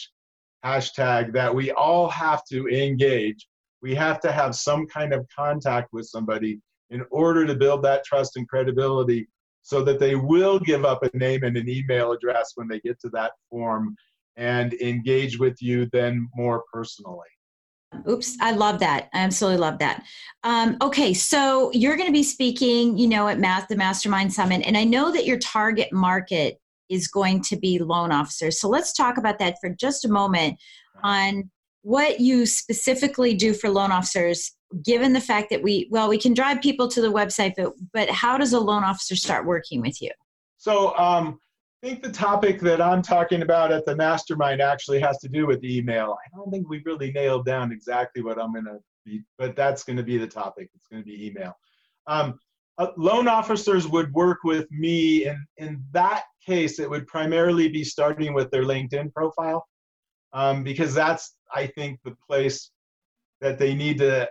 hashtag 0.64 1.32
that 1.32 1.52
we 1.52 1.72
all 1.72 2.08
have 2.08 2.44
to 2.52 2.68
engage. 2.68 3.48
We 3.80 3.94
have 3.96 4.20
to 4.20 4.30
have 4.30 4.54
some 4.54 4.86
kind 4.86 5.12
of 5.12 5.26
contact 5.34 5.88
with 5.92 6.06
somebody 6.06 6.60
in 6.92 7.04
order 7.10 7.46
to 7.46 7.54
build 7.54 7.82
that 7.82 8.04
trust 8.04 8.36
and 8.36 8.48
credibility 8.48 9.26
so 9.62 9.82
that 9.82 9.98
they 9.98 10.14
will 10.14 10.58
give 10.58 10.84
up 10.84 11.02
a 11.02 11.16
name 11.16 11.42
and 11.42 11.56
an 11.56 11.68
email 11.68 12.12
address 12.12 12.52
when 12.54 12.68
they 12.68 12.80
get 12.80 13.00
to 13.00 13.08
that 13.10 13.32
form 13.50 13.96
and 14.36 14.74
engage 14.74 15.38
with 15.38 15.60
you 15.60 15.88
then 15.92 16.28
more 16.34 16.64
personally. 16.72 17.26
Oops, 18.08 18.38
I 18.40 18.52
love 18.52 18.78
that. 18.80 19.08
I 19.12 19.20
absolutely 19.20 19.58
love 19.58 19.78
that. 19.78 20.04
Um, 20.44 20.78
okay, 20.80 21.12
so 21.12 21.70
you're 21.72 21.96
going 21.96 22.08
to 22.08 22.12
be 22.12 22.22
speaking, 22.22 22.96
you 22.96 23.06
know, 23.06 23.28
at 23.28 23.38
Math, 23.38 23.68
the 23.68 23.76
Mastermind 23.76 24.32
Summit, 24.32 24.62
and 24.64 24.76
I 24.76 24.84
know 24.84 25.12
that 25.12 25.26
your 25.26 25.38
target 25.38 25.92
market 25.92 26.58
is 26.88 27.08
going 27.08 27.42
to 27.42 27.56
be 27.56 27.78
loan 27.78 28.12
officers. 28.12 28.60
So 28.60 28.68
let's 28.68 28.92
talk 28.92 29.18
about 29.18 29.38
that 29.38 29.56
for 29.60 29.70
just 29.70 30.04
a 30.04 30.08
moment 30.08 30.58
on 31.02 31.50
what 31.82 32.20
you 32.20 32.46
specifically 32.46 33.34
do 33.34 33.52
for 33.52 33.68
loan 33.68 33.92
officers, 33.92 34.52
given 34.84 35.12
the 35.12 35.20
fact 35.20 35.50
that 35.50 35.62
we, 35.62 35.88
well, 35.90 36.08
we 36.08 36.18
can 36.18 36.32
drive 36.32 36.62
people 36.62 36.88
to 36.88 37.00
the 37.00 37.12
website, 37.12 37.52
but, 37.56 37.72
but 37.92 38.08
how 38.08 38.38
does 38.38 38.52
a 38.52 38.60
loan 38.60 38.84
officer 38.84 39.16
start 39.16 39.44
working 39.44 39.80
with 39.80 40.00
you? 40.00 40.10
So, 40.56 40.96
um, 40.96 41.38
I 41.82 41.88
think 41.88 42.02
the 42.02 42.12
topic 42.12 42.60
that 42.60 42.80
I'm 42.80 43.02
talking 43.02 43.42
about 43.42 43.72
at 43.72 43.84
the 43.84 43.96
mastermind 43.96 44.62
actually 44.62 45.00
has 45.00 45.18
to 45.18 45.28
do 45.28 45.48
with 45.48 45.64
email. 45.64 46.16
I 46.24 46.36
don't 46.36 46.48
think 46.48 46.68
we 46.68 46.80
really 46.84 47.10
nailed 47.10 47.44
down 47.44 47.72
exactly 47.72 48.22
what 48.22 48.40
I'm 48.40 48.52
going 48.52 48.66
to 48.66 48.78
be, 49.04 49.24
but 49.36 49.56
that's 49.56 49.82
going 49.82 49.96
to 49.96 50.04
be 50.04 50.16
the 50.16 50.28
topic. 50.28 50.70
It's 50.76 50.86
going 50.86 51.02
to 51.02 51.06
be 51.06 51.26
email. 51.26 51.56
Um, 52.06 52.38
uh, 52.78 52.92
loan 52.96 53.26
officers 53.26 53.88
would 53.88 54.12
work 54.12 54.38
with 54.44 54.70
me, 54.70 55.26
and 55.26 55.38
in 55.56 55.82
that 55.90 56.22
case, 56.46 56.78
it 56.78 56.88
would 56.88 57.08
primarily 57.08 57.68
be 57.68 57.82
starting 57.82 58.32
with 58.32 58.48
their 58.52 58.62
LinkedIn 58.62 59.12
profile 59.12 59.66
um, 60.32 60.62
because 60.62 60.94
that's, 60.94 61.34
I 61.54 61.66
think, 61.66 62.00
the 62.04 62.16
place 62.28 62.70
that 63.40 63.58
they 63.58 63.74
need 63.74 63.98
to 63.98 64.28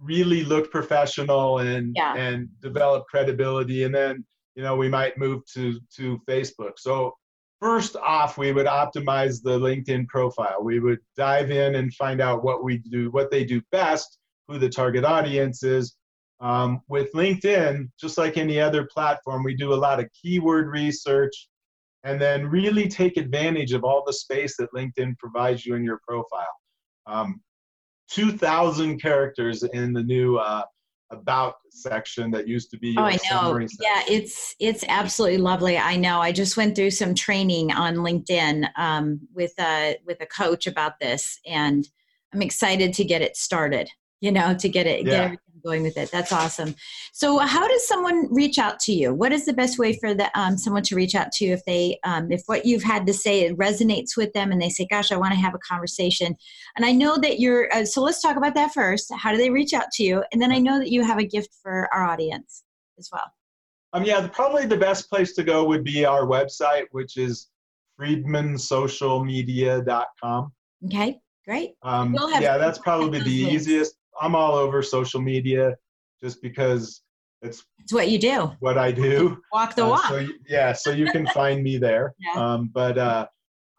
really 0.00 0.44
look 0.44 0.70
professional 0.70 1.58
and 1.58 1.94
yeah. 1.96 2.14
and 2.14 2.48
develop 2.60 3.06
credibility, 3.06 3.84
and 3.84 3.94
then 3.94 4.24
you 4.54 4.62
know, 4.62 4.76
we 4.76 4.88
might 4.88 5.18
move 5.18 5.44
to, 5.54 5.80
to 5.96 6.20
Facebook. 6.28 6.72
So 6.78 7.14
first 7.60 7.96
off, 7.96 8.36
we 8.36 8.52
would 8.52 8.66
optimize 8.66 9.42
the 9.42 9.58
LinkedIn 9.58 10.08
profile. 10.08 10.62
We 10.62 10.80
would 10.80 10.98
dive 11.16 11.50
in 11.50 11.76
and 11.76 11.92
find 11.94 12.20
out 12.20 12.44
what 12.44 12.62
we 12.62 12.78
do, 12.78 13.10
what 13.10 13.30
they 13.30 13.44
do 13.44 13.62
best, 13.70 14.18
who 14.48 14.58
the 14.58 14.68
target 14.68 15.04
audience 15.04 15.62
is. 15.62 15.96
Um, 16.40 16.80
with 16.88 17.12
LinkedIn, 17.12 17.88
just 18.00 18.18
like 18.18 18.36
any 18.36 18.60
other 18.60 18.88
platform, 18.92 19.44
we 19.44 19.54
do 19.54 19.72
a 19.72 19.76
lot 19.76 20.00
of 20.00 20.08
keyword 20.20 20.68
research 20.68 21.48
and 22.04 22.20
then 22.20 22.46
really 22.46 22.88
take 22.88 23.16
advantage 23.16 23.72
of 23.72 23.84
all 23.84 24.02
the 24.06 24.12
space 24.12 24.56
that 24.56 24.72
LinkedIn 24.72 25.16
provides 25.18 25.64
you 25.64 25.74
in 25.74 25.84
your 25.84 26.00
profile. 26.06 26.54
Um, 27.06 27.40
2,000 28.10 29.00
characters 29.00 29.62
in 29.62 29.92
the 29.92 30.02
new 30.02 30.36
uh, 30.36 30.64
about 31.12 31.54
section 31.70 32.30
that 32.30 32.48
used 32.48 32.70
to 32.70 32.78
be. 32.78 32.94
Oh, 32.98 33.02
I 33.02 33.18
know. 33.30 33.58
Yeah, 33.80 34.02
it's 34.08 34.56
it's 34.58 34.84
absolutely 34.88 35.38
lovely. 35.38 35.78
I 35.78 35.96
know. 35.96 36.20
I 36.20 36.32
just 36.32 36.56
went 36.56 36.74
through 36.74 36.90
some 36.90 37.14
training 37.14 37.70
on 37.72 37.96
LinkedIn 37.96 38.68
um, 38.76 39.20
with 39.34 39.52
a 39.60 39.98
with 40.06 40.20
a 40.20 40.26
coach 40.26 40.66
about 40.66 40.98
this, 41.00 41.38
and 41.46 41.88
I'm 42.32 42.42
excited 42.42 42.94
to 42.94 43.04
get 43.04 43.22
it 43.22 43.36
started. 43.36 43.88
You 44.20 44.32
know, 44.32 44.54
to 44.54 44.68
get 44.68 44.86
it 44.86 45.06
yeah. 45.06 45.30
get 45.30 45.38
going 45.62 45.82
with 45.82 45.96
it. 45.96 46.10
That's 46.10 46.32
awesome. 46.32 46.74
So, 47.12 47.38
how 47.38 47.66
does 47.66 47.86
someone 47.86 48.32
reach 48.32 48.58
out 48.58 48.78
to 48.80 48.92
you? 48.92 49.14
What 49.14 49.32
is 49.32 49.46
the 49.46 49.52
best 49.52 49.78
way 49.78 49.98
for 49.98 50.14
the, 50.14 50.30
um, 50.38 50.58
someone 50.58 50.82
to 50.84 50.96
reach 50.96 51.14
out 51.14 51.32
to 51.32 51.44
you 51.44 51.54
if 51.54 51.64
they, 51.64 51.98
um, 52.04 52.30
if 52.30 52.42
what 52.46 52.66
you've 52.66 52.82
had 52.82 53.06
to 53.06 53.14
say 53.14 53.52
resonates 53.52 54.16
with 54.16 54.32
them 54.32 54.52
and 54.52 54.60
they 54.60 54.68
say, 54.68 54.86
"Gosh, 54.86 55.12
I 55.12 55.16
want 55.16 55.32
to 55.32 55.40
have 55.40 55.54
a 55.54 55.58
conversation." 55.58 56.36
And 56.76 56.84
I 56.84 56.92
know 56.92 57.16
that 57.18 57.40
you're. 57.40 57.72
Uh, 57.74 57.84
so 57.84 58.02
let's 58.02 58.20
talk 58.20 58.36
about 58.36 58.54
that 58.54 58.72
first. 58.72 59.12
How 59.14 59.32
do 59.32 59.38
they 59.38 59.50
reach 59.50 59.72
out 59.72 59.90
to 59.92 60.02
you? 60.02 60.24
And 60.32 60.40
then 60.40 60.52
I 60.52 60.58
know 60.58 60.78
that 60.78 60.90
you 60.90 61.04
have 61.04 61.18
a 61.18 61.24
gift 61.24 61.54
for 61.62 61.88
our 61.92 62.04
audience 62.04 62.62
as 62.98 63.08
well. 63.12 63.32
Um, 63.94 64.04
yeah, 64.04 64.26
probably 64.28 64.64
the 64.66 64.76
best 64.76 65.10
place 65.10 65.34
to 65.34 65.42
go 65.42 65.64
would 65.64 65.84
be 65.84 66.06
our 66.06 66.22
website, 66.22 66.84
which 66.92 67.18
is 67.18 67.48
friedmansocialmedia.com. 68.00 70.52
Okay, 70.86 71.20
great. 71.46 71.74
Um, 71.82 72.16
yeah, 72.40 72.56
that's 72.58 72.78
probably 72.78 73.20
the 73.20 73.30
easiest. 73.30 73.96
I'm 74.22 74.36
all 74.36 74.54
over 74.54 74.82
social 74.82 75.20
media 75.20 75.76
just 76.22 76.40
because 76.40 77.02
it's 77.42 77.64
it's 77.80 77.92
what 77.92 78.08
you 78.08 78.18
do. 78.18 78.52
What 78.60 78.78
I 78.78 78.92
do. 78.92 79.42
Walk 79.52 79.74
the 79.74 79.84
walk. 79.84 80.10
Uh, 80.10 80.26
so 80.26 80.28
yeah, 80.48 80.72
so 80.72 80.90
you 80.90 81.06
can 81.10 81.26
find 81.34 81.62
me 81.62 81.76
there. 81.76 82.14
Yeah. 82.20 82.40
Um, 82.40 82.70
but 82.72 82.96
uh, 82.96 83.26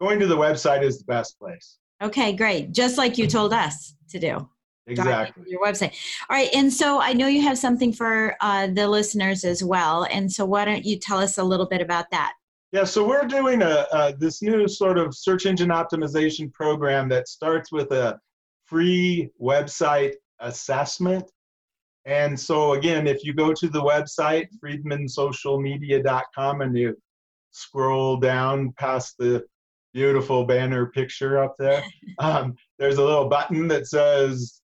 going 0.00 0.20
to 0.20 0.26
the 0.26 0.36
website 0.36 0.82
is 0.82 0.98
the 0.98 1.06
best 1.06 1.38
place. 1.38 1.78
Okay, 2.02 2.34
great. 2.34 2.72
Just 2.72 2.98
like 2.98 3.16
you 3.16 3.26
told 3.26 3.54
us 3.54 3.94
to 4.10 4.18
do. 4.18 4.48
Exactly. 4.86 5.44
Your 5.46 5.62
website. 5.62 5.94
All 6.28 6.36
right, 6.36 6.50
and 6.54 6.70
so 6.70 7.00
I 7.00 7.14
know 7.14 7.26
you 7.26 7.40
have 7.40 7.56
something 7.56 7.90
for 7.90 8.36
uh, 8.42 8.66
the 8.66 8.86
listeners 8.86 9.42
as 9.44 9.64
well, 9.64 10.06
and 10.10 10.30
so 10.30 10.44
why 10.44 10.66
don't 10.66 10.84
you 10.84 10.98
tell 10.98 11.18
us 11.18 11.38
a 11.38 11.42
little 11.42 11.66
bit 11.66 11.80
about 11.80 12.04
that? 12.10 12.34
Yeah, 12.72 12.84
so 12.84 13.06
we're 13.06 13.26
doing 13.26 13.62
a, 13.62 13.86
a 13.92 14.14
this 14.18 14.42
new 14.42 14.68
sort 14.68 14.98
of 14.98 15.14
search 15.14 15.46
engine 15.46 15.70
optimization 15.70 16.52
program 16.52 17.08
that 17.08 17.28
starts 17.28 17.72
with 17.72 17.92
a 17.92 18.18
free 18.66 19.30
website 19.40 20.14
assessment. 20.40 21.30
And 22.06 22.38
so, 22.38 22.74
again, 22.74 23.06
if 23.06 23.24
you 23.24 23.32
go 23.32 23.52
to 23.54 23.68
the 23.68 23.80
website, 23.80 24.48
friedmansocialmedia.com, 24.62 26.60
and 26.60 26.76
you 26.76 26.96
scroll 27.50 28.18
down 28.18 28.72
past 28.78 29.14
the 29.18 29.44
beautiful 29.94 30.44
banner 30.44 30.86
picture 30.86 31.42
up 31.42 31.54
there, 31.58 31.82
um, 32.18 32.54
there's 32.78 32.98
a 32.98 33.04
little 33.04 33.28
button 33.28 33.68
that 33.68 33.86
says 33.86 34.60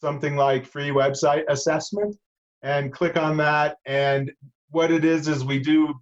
something 0.00 0.36
like 0.36 0.64
free 0.64 0.88
website 0.88 1.44
assessment. 1.48 2.16
And 2.62 2.92
click 2.92 3.16
on 3.16 3.38
that. 3.38 3.78
And 3.86 4.30
what 4.70 4.90
it 4.90 5.04
is, 5.04 5.28
is 5.28 5.44
we 5.44 5.58
do, 5.58 5.94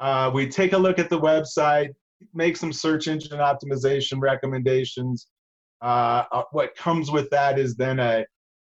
uh, 0.00 0.30
we 0.32 0.48
take 0.48 0.72
a 0.72 0.78
look 0.78 0.98
at 0.98 1.10
the 1.10 1.20
website, 1.20 1.90
make 2.34 2.56
some 2.56 2.72
search 2.72 3.08
engine 3.08 3.38
optimization 3.38 4.20
recommendations. 4.20 5.28
Uh, 5.82 6.24
uh 6.30 6.44
what 6.52 6.74
comes 6.76 7.10
with 7.10 7.28
that 7.30 7.58
is 7.58 7.74
then 7.74 7.98
a 7.98 8.24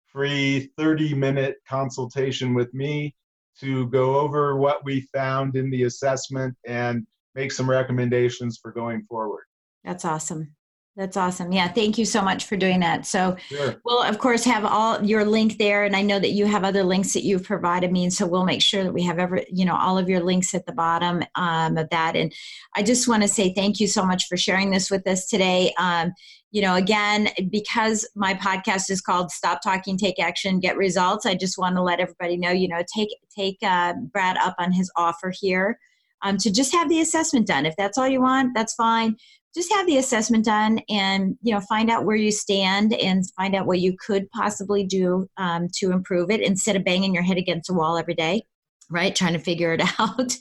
free 0.07 0.71
30 0.77 1.15
minute 1.15 1.57
consultation 1.69 2.53
with 2.53 2.73
me 2.75 3.15
to 3.61 3.87
go 3.89 4.19
over 4.19 4.57
what 4.57 4.85
we 4.85 5.03
found 5.13 5.57
in 5.57 5.71
the 5.71 5.85
assessment 5.85 6.55
and 6.67 7.07
make 7.35 7.53
some 7.53 7.69
recommendations 7.69 8.59
for 8.59 8.73
going 8.73 9.03
forward. 9.09 9.45
That's 9.85 10.05
awesome. 10.05 10.57
That's 10.97 11.19
awesome. 11.19 11.53
Yeah, 11.53 11.69
thank 11.69 11.99
you 11.99 12.07
so 12.07 12.23
much 12.23 12.47
for 12.47 12.57
doing 12.57 12.81
that. 12.81 13.05
So 13.05 13.37
sure. 13.49 13.77
we'll 13.85 14.03
of 14.03 14.19
course 14.19 14.45
have 14.45 14.65
all 14.65 15.05
your 15.05 15.27
link 15.27 15.59
there, 15.59 15.85
and 15.85 15.95
I 15.95 16.01
know 16.01 16.19
that 16.19 16.31
you 16.31 16.47
have 16.47 16.65
other 16.65 16.83
links 16.83 17.13
that 17.13 17.23
you've 17.23 17.43
provided 17.43 17.93
me, 17.93 18.05
and 18.05 18.13
so 18.13 18.27
we'll 18.27 18.47
make 18.47 18.63
sure 18.63 18.83
that 18.83 18.95
we 18.95 19.03
have 19.03 19.19
every 19.19 19.47
you 19.53 19.67
know 19.67 19.77
all 19.77 19.99
of 19.99 20.09
your 20.09 20.21
links 20.21 20.55
at 20.55 20.65
the 20.65 20.73
bottom 20.73 21.23
um, 21.35 21.77
of 21.77 21.91
that. 21.91 22.17
And 22.17 22.33
I 22.75 22.83
just 22.83 23.09
want 23.09 23.23
to 23.23 23.29
say 23.29 23.53
thank 23.53 23.79
you 23.79 23.87
so 23.87 24.07
much 24.07 24.27
for 24.27 24.39
sharing 24.39 24.71
this 24.71 24.91
with 24.91 25.07
us 25.07 25.27
today. 25.27 25.75
Um, 25.79 26.15
you 26.51 26.63
know, 26.63 26.75
again, 26.75 27.29
because 27.51 28.09
my 28.15 28.35
podcast 28.35 28.91
is 28.91 29.01
called 29.01 29.31
"Stop 29.31 29.61
Talking, 29.63 29.99
Take 29.99 30.19
Action, 30.19 30.61
Get 30.61 30.77
Results," 30.77 31.27
I 31.27 31.35
just 31.35 31.59
want 31.59 31.77
to 31.77 31.83
let 31.83 32.01
everybody 32.01 32.37
know, 32.37 32.51
you 32.51 32.69
know, 32.69 32.83
take 32.95 33.09
take 33.35 33.59
uh, 33.63 33.95
Brad 34.13 34.37
up 34.39 34.55
on 34.59 34.73
his 34.73 34.91
offer 34.97 35.33
here. 35.39 35.79
Um, 36.23 36.39
to 36.39 36.51
just 36.51 36.73
have 36.73 36.89
the 36.89 37.01
assessment 37.03 37.47
done. 37.47 37.67
If 37.67 37.77
that's 37.77 37.99
all 37.99 38.09
you 38.09 38.23
want, 38.23 38.53
that's 38.55 38.75
fine 38.75 39.17
just 39.57 39.73
have 39.73 39.87
the 39.87 39.97
assessment 39.97 40.45
done 40.45 40.81
and 40.91 41.37
you 41.41 41.53
know 41.53 41.61
find 41.61 41.91
out 41.91 42.05
where 42.05 42.15
you 42.15 42.31
stand 42.31 42.93
and 42.93 43.25
find 43.37 43.55
out 43.55 43.67
what 43.67 43.81
you 43.81 43.97
could 43.99 44.31
possibly 44.31 44.85
do 44.85 45.27
um, 45.39 45.67
to 45.75 45.93
improve 45.93 46.31
it 46.31 46.43
instead 46.43 46.77
of 46.77 46.85
banging 46.85 47.15
your 47.15 47.23
head 47.23 47.39
against 47.39 47.71
a 47.71 47.73
wall 47.73 47.97
every 47.97 48.15
day 48.15 48.43
right 48.91 49.17
trying 49.17 49.33
to 49.33 49.39
figure 49.39 49.73
it 49.73 49.81
out 49.99 50.37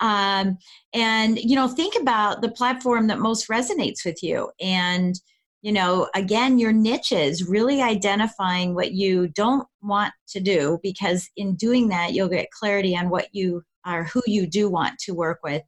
um, 0.00 0.58
and 0.92 1.38
you 1.38 1.56
know 1.56 1.66
think 1.66 1.94
about 1.98 2.42
the 2.42 2.50
platform 2.50 3.06
that 3.06 3.18
most 3.18 3.48
resonates 3.48 4.04
with 4.04 4.22
you 4.22 4.50
and 4.60 5.18
you 5.62 5.72
know 5.72 6.08
again 6.14 6.58
your 6.58 6.72
niches 6.72 7.48
really 7.48 7.82
identifying 7.82 8.74
what 8.74 8.92
you 8.92 9.28
don't 9.28 9.66
want 9.82 10.12
to 10.28 10.40
do 10.40 10.78
because 10.82 11.28
in 11.36 11.54
doing 11.56 11.88
that 11.88 12.12
you'll 12.12 12.28
get 12.28 12.50
clarity 12.50 12.96
on 12.96 13.10
what 13.10 13.28
you 13.32 13.62
are 13.84 14.04
who 14.04 14.22
you 14.26 14.46
do 14.46 14.70
want 14.70 14.98
to 14.98 15.12
work 15.12 15.38
with 15.42 15.62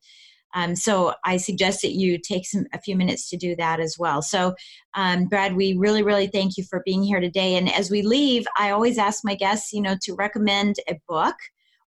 um, 0.55 0.74
so 0.74 1.14
I 1.24 1.37
suggest 1.37 1.83
that 1.83 1.92
you 1.92 2.18
take 2.18 2.46
some 2.46 2.66
a 2.72 2.81
few 2.81 2.96
minutes 2.96 3.29
to 3.31 3.37
do 3.37 3.55
that 3.57 3.81
as 3.81 3.96
well. 3.98 4.20
So, 4.22 4.55
um, 4.94 5.26
Brad, 5.26 5.55
we 5.55 5.76
really, 5.76 6.03
really 6.03 6.26
thank 6.26 6.57
you 6.57 6.64
for 6.64 6.83
being 6.85 7.03
here 7.03 7.20
today. 7.20 7.57
And 7.57 7.72
as 7.72 7.90
we 7.90 8.03
leave, 8.03 8.46
I 8.59 8.70
always 8.70 8.98
ask 8.98 9.24
my 9.24 9.35
guests, 9.35 9.72
you 9.72 9.81
know, 9.81 9.96
to 10.03 10.14
recommend 10.14 10.76
a 10.88 10.98
book 11.09 11.37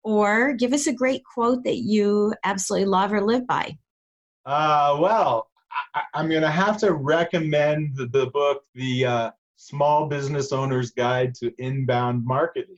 or 0.03 0.53
give 0.53 0.73
us 0.73 0.87
a 0.87 0.93
great 0.93 1.21
quote 1.33 1.63
that 1.63 1.77
you 1.77 2.33
absolutely 2.43 2.87
love 2.87 3.13
or 3.13 3.21
live 3.21 3.47
by. 3.47 3.77
Uh, 4.45 4.97
well, 4.99 5.48
I, 5.95 6.01
am 6.15 6.29
going 6.29 6.41
to 6.41 6.51
have 6.51 6.77
to 6.79 6.93
recommend 6.93 7.95
the, 7.95 8.07
the 8.07 8.27
book, 8.27 8.63
The 8.75 9.05
uh, 9.05 9.31
Small 9.55 10.07
Business 10.07 10.51
Owner's 10.51 10.91
Guide 10.91 11.33
to 11.35 11.51
Inbound 11.57 12.25
Marketing. 12.25 12.77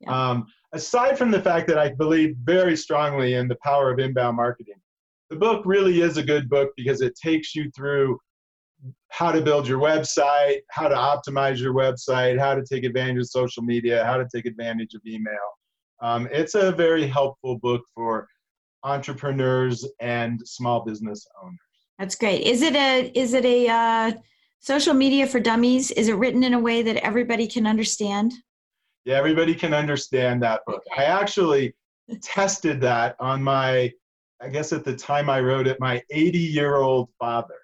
Yeah. 0.00 0.30
Um, 0.30 0.46
aside 0.72 1.16
from 1.16 1.30
the 1.30 1.40
fact 1.40 1.68
that 1.68 1.78
I 1.78 1.90
believe 1.90 2.36
very 2.42 2.76
strongly 2.76 3.34
in 3.34 3.48
the 3.48 3.58
power 3.62 3.90
of 3.90 3.98
inbound 3.98 4.36
marketing, 4.36 4.80
the 5.30 5.36
book 5.36 5.62
really 5.64 6.00
is 6.00 6.16
a 6.16 6.22
good 6.22 6.48
book 6.48 6.72
because 6.76 7.00
it 7.00 7.14
takes 7.16 7.54
you 7.54 7.70
through 7.74 8.18
how 9.08 9.30
to 9.30 9.40
build 9.40 9.66
your 9.66 9.78
website, 9.78 10.58
how 10.70 10.88
to 10.88 10.94
optimize 10.94 11.58
your 11.58 11.72
website, 11.72 12.38
how 12.38 12.54
to 12.54 12.64
take 12.64 12.84
advantage 12.84 13.18
of 13.18 13.28
social 13.28 13.62
media, 13.62 14.04
how 14.04 14.16
to 14.16 14.26
take 14.34 14.46
advantage 14.46 14.94
of 14.94 15.00
email. 15.06 15.36
Um, 16.00 16.28
it's 16.32 16.54
a 16.54 16.72
very 16.72 17.06
helpful 17.06 17.58
book 17.58 17.82
for 17.94 18.26
entrepreneurs 18.82 19.88
and 20.00 20.40
small 20.44 20.84
business 20.84 21.26
owners. 21.42 21.58
That's 22.02 22.16
great. 22.16 22.42
Is 22.42 22.62
it 22.62 22.74
a 22.74 23.12
is 23.14 23.32
it 23.32 23.44
a 23.44 23.68
uh, 23.68 24.12
social 24.58 24.92
media 24.92 25.24
for 25.24 25.38
dummies? 25.38 25.92
Is 25.92 26.08
it 26.08 26.14
written 26.14 26.42
in 26.42 26.52
a 26.52 26.58
way 26.58 26.82
that 26.82 26.96
everybody 26.96 27.46
can 27.46 27.64
understand? 27.64 28.32
Yeah, 29.04 29.18
everybody 29.18 29.54
can 29.54 29.72
understand 29.72 30.42
that 30.42 30.62
book. 30.66 30.82
I 30.96 31.04
actually 31.04 31.76
tested 32.20 32.80
that 32.80 33.14
on 33.20 33.40
my 33.40 33.92
I 34.40 34.48
guess 34.48 34.72
at 34.72 34.84
the 34.84 34.96
time 34.96 35.30
I 35.30 35.38
wrote 35.38 35.68
it, 35.68 35.78
my 35.78 36.02
80 36.10 36.38
year 36.40 36.78
old 36.78 37.08
father. 37.20 37.54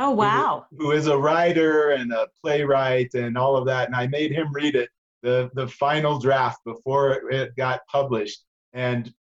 Oh, 0.00 0.10
wow. 0.10 0.66
Who, 0.72 0.86
who 0.86 0.90
is 0.90 1.06
a 1.06 1.16
writer 1.16 1.90
and 1.90 2.12
a 2.12 2.26
playwright 2.42 3.14
and 3.14 3.38
all 3.38 3.56
of 3.56 3.66
that. 3.66 3.86
And 3.86 3.94
I 3.94 4.08
made 4.08 4.32
him 4.32 4.52
read 4.52 4.74
it, 4.74 4.90
the, 5.22 5.48
the 5.54 5.68
final 5.68 6.18
draft 6.18 6.58
before 6.64 7.12
it, 7.12 7.32
it 7.32 7.56
got 7.56 7.86
published. 7.86 8.42
And 8.72 9.14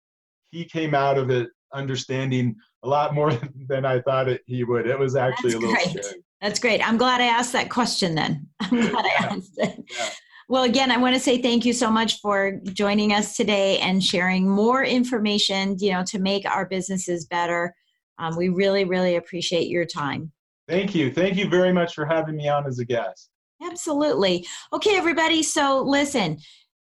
he 0.53 0.65
came 0.65 0.95
out 0.95 1.19
of 1.19 1.29
it 1.29 1.51
understanding 1.75 2.57
a 2.85 2.89
lot 2.89 3.15
more 3.15 3.33
than 3.69 3.85
I 3.85 4.01
thought 4.01 4.29
it, 4.29 4.43
he 4.47 4.63
would. 4.63 4.87
It 4.87 4.99
was 4.99 5.17
actually 5.17 5.53
That's 5.53 5.65
a 5.65 5.67
little 5.67 5.75
great. 5.75 6.05
scary. 6.05 6.25
That's 6.41 6.59
great. 6.59 6.87
I'm 6.87 6.99
glad 6.99 7.21
I 7.21 7.27
asked 7.27 7.53
that 7.53 7.71
question 7.71 8.15
then. 8.15 8.47
I'm 8.61 8.91
glad 8.91 9.07
I 9.07 9.25
asked 9.25 9.55
it. 9.57 9.85
Yeah. 9.91 10.11
Well, 10.47 10.65
again, 10.65 10.91
I 10.91 10.99
want 10.99 11.15
to 11.15 11.21
say 11.21 11.41
thank 11.41 11.65
you 11.65 11.73
so 11.73 11.91
much 11.91 12.21
for 12.21 12.61
joining 12.65 13.15
us 13.15 13.35
today 13.35 13.79
and 13.79 14.05
sharing 14.05 14.47
more 14.47 14.85
information, 14.85 15.77
you 15.79 15.93
know, 15.93 16.05
to 16.05 16.19
make 16.19 16.45
our 16.45 16.67
businesses 16.67 17.25
better. 17.25 17.75
Um, 18.19 18.37
we 18.37 18.51
really, 18.51 18.85
really 18.85 19.17
appreciate 19.17 19.69
your 19.69 19.87
time. 19.87 20.33
Thank 20.69 20.95
you. 20.95 21.13
Thank 21.13 21.37
you 21.37 21.49
very 21.49 21.73
much 21.73 21.95
for 21.95 22.05
having 22.05 22.37
me 22.37 22.49
on 22.49 22.67
as 22.67 22.79
a 22.79 22.85
guest. 22.85 23.31
Absolutely. 23.63 24.47
Okay, 24.73 24.97
everybody. 24.97 25.43
So 25.43 25.83
listen, 25.83 26.39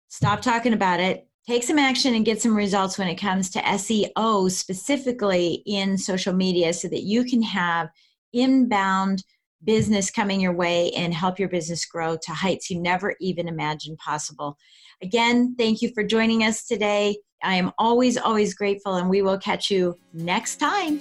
stop 0.09 0.43
talking 0.43 0.75
about 0.75 1.01
it. 1.01 1.28
Take 1.49 1.63
some 1.63 1.79
action 1.79 2.13
and 2.13 2.27
get 2.27 2.43
some 2.43 2.55
results 2.55 2.99
when 2.99 3.09
it 3.09 3.15
comes 3.15 3.49
to 3.49 3.61
SEO, 3.61 4.51
specifically 4.51 5.63
in 5.65 5.97
social 5.97 6.35
media, 6.35 6.75
so 6.75 6.89
that 6.89 7.05
you 7.05 7.25
can 7.25 7.41
have 7.41 7.89
inbound 8.35 9.25
business 9.65 10.11
coming 10.11 10.43
your 10.43 10.53
way 10.53 10.91
and 10.91 11.15
help 11.15 11.39
your 11.39 11.49
business 11.49 11.87
grow 11.87 12.19
to 12.19 12.33
heights 12.33 12.69
you 12.69 12.79
never 12.79 13.15
even 13.19 13.49
imagined 13.49 13.97
possible. 13.97 14.59
Again, 15.03 15.55
thank 15.57 15.81
you 15.81 15.91
for 15.95 16.05
joining 16.05 16.43
us 16.43 16.67
today. 16.67 17.17
I 17.43 17.55
am 17.55 17.73
always, 17.79 18.19
always 18.19 18.53
grateful, 18.53 18.97
and 18.97 19.09
we 19.09 19.23
will 19.23 19.39
catch 19.39 19.71
you 19.71 19.99
next 20.13 20.57
time. 20.57 21.01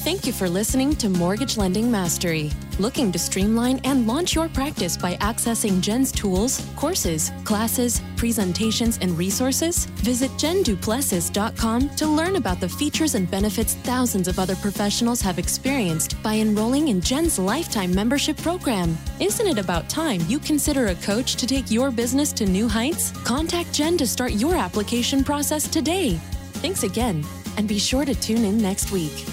Thank 0.00 0.26
you 0.26 0.32
for 0.32 0.48
listening 0.48 0.96
to 0.96 1.10
Mortgage 1.10 1.58
Lending 1.58 1.90
Mastery. 1.90 2.50
Looking 2.78 3.12
to 3.12 3.18
streamline 3.18 3.82
and 3.84 4.06
launch 4.06 4.34
your 4.34 4.48
practice 4.48 4.96
by 4.96 5.16
accessing 5.16 5.82
Jen's 5.82 6.10
tools, 6.10 6.66
courses, 6.74 7.30
classes, 7.44 8.00
presentations, 8.16 8.98
and 9.02 9.16
resources? 9.18 9.84
Visit 10.00 10.30
jenduplessis.com 10.38 11.90
to 11.96 12.06
learn 12.06 12.36
about 12.36 12.60
the 12.60 12.68
features 12.68 13.14
and 13.14 13.30
benefits 13.30 13.74
thousands 13.74 14.26
of 14.26 14.38
other 14.38 14.56
professionals 14.56 15.20
have 15.20 15.38
experienced 15.38 16.20
by 16.22 16.36
enrolling 16.36 16.88
in 16.88 17.02
Jen's 17.02 17.38
lifetime 17.38 17.94
membership 17.94 18.38
program. 18.38 18.96
Isn't 19.20 19.48
it 19.48 19.58
about 19.58 19.90
time 19.90 20.22
you 20.28 20.38
consider 20.38 20.86
a 20.86 20.94
coach 20.94 21.36
to 21.36 21.46
take 21.46 21.70
your 21.70 21.90
business 21.90 22.32
to 22.32 22.46
new 22.46 22.68
heights? 22.68 23.10
Contact 23.24 23.70
Jen 23.74 23.98
to 23.98 24.06
start 24.06 24.32
your 24.32 24.56
application 24.56 25.22
process 25.22 25.68
today. 25.68 26.18
Thanks 26.62 26.84
again, 26.84 27.22
and 27.58 27.68
be 27.68 27.78
sure 27.78 28.06
to 28.06 28.14
tune 28.14 28.46
in 28.46 28.56
next 28.56 28.92
week. 28.92 29.26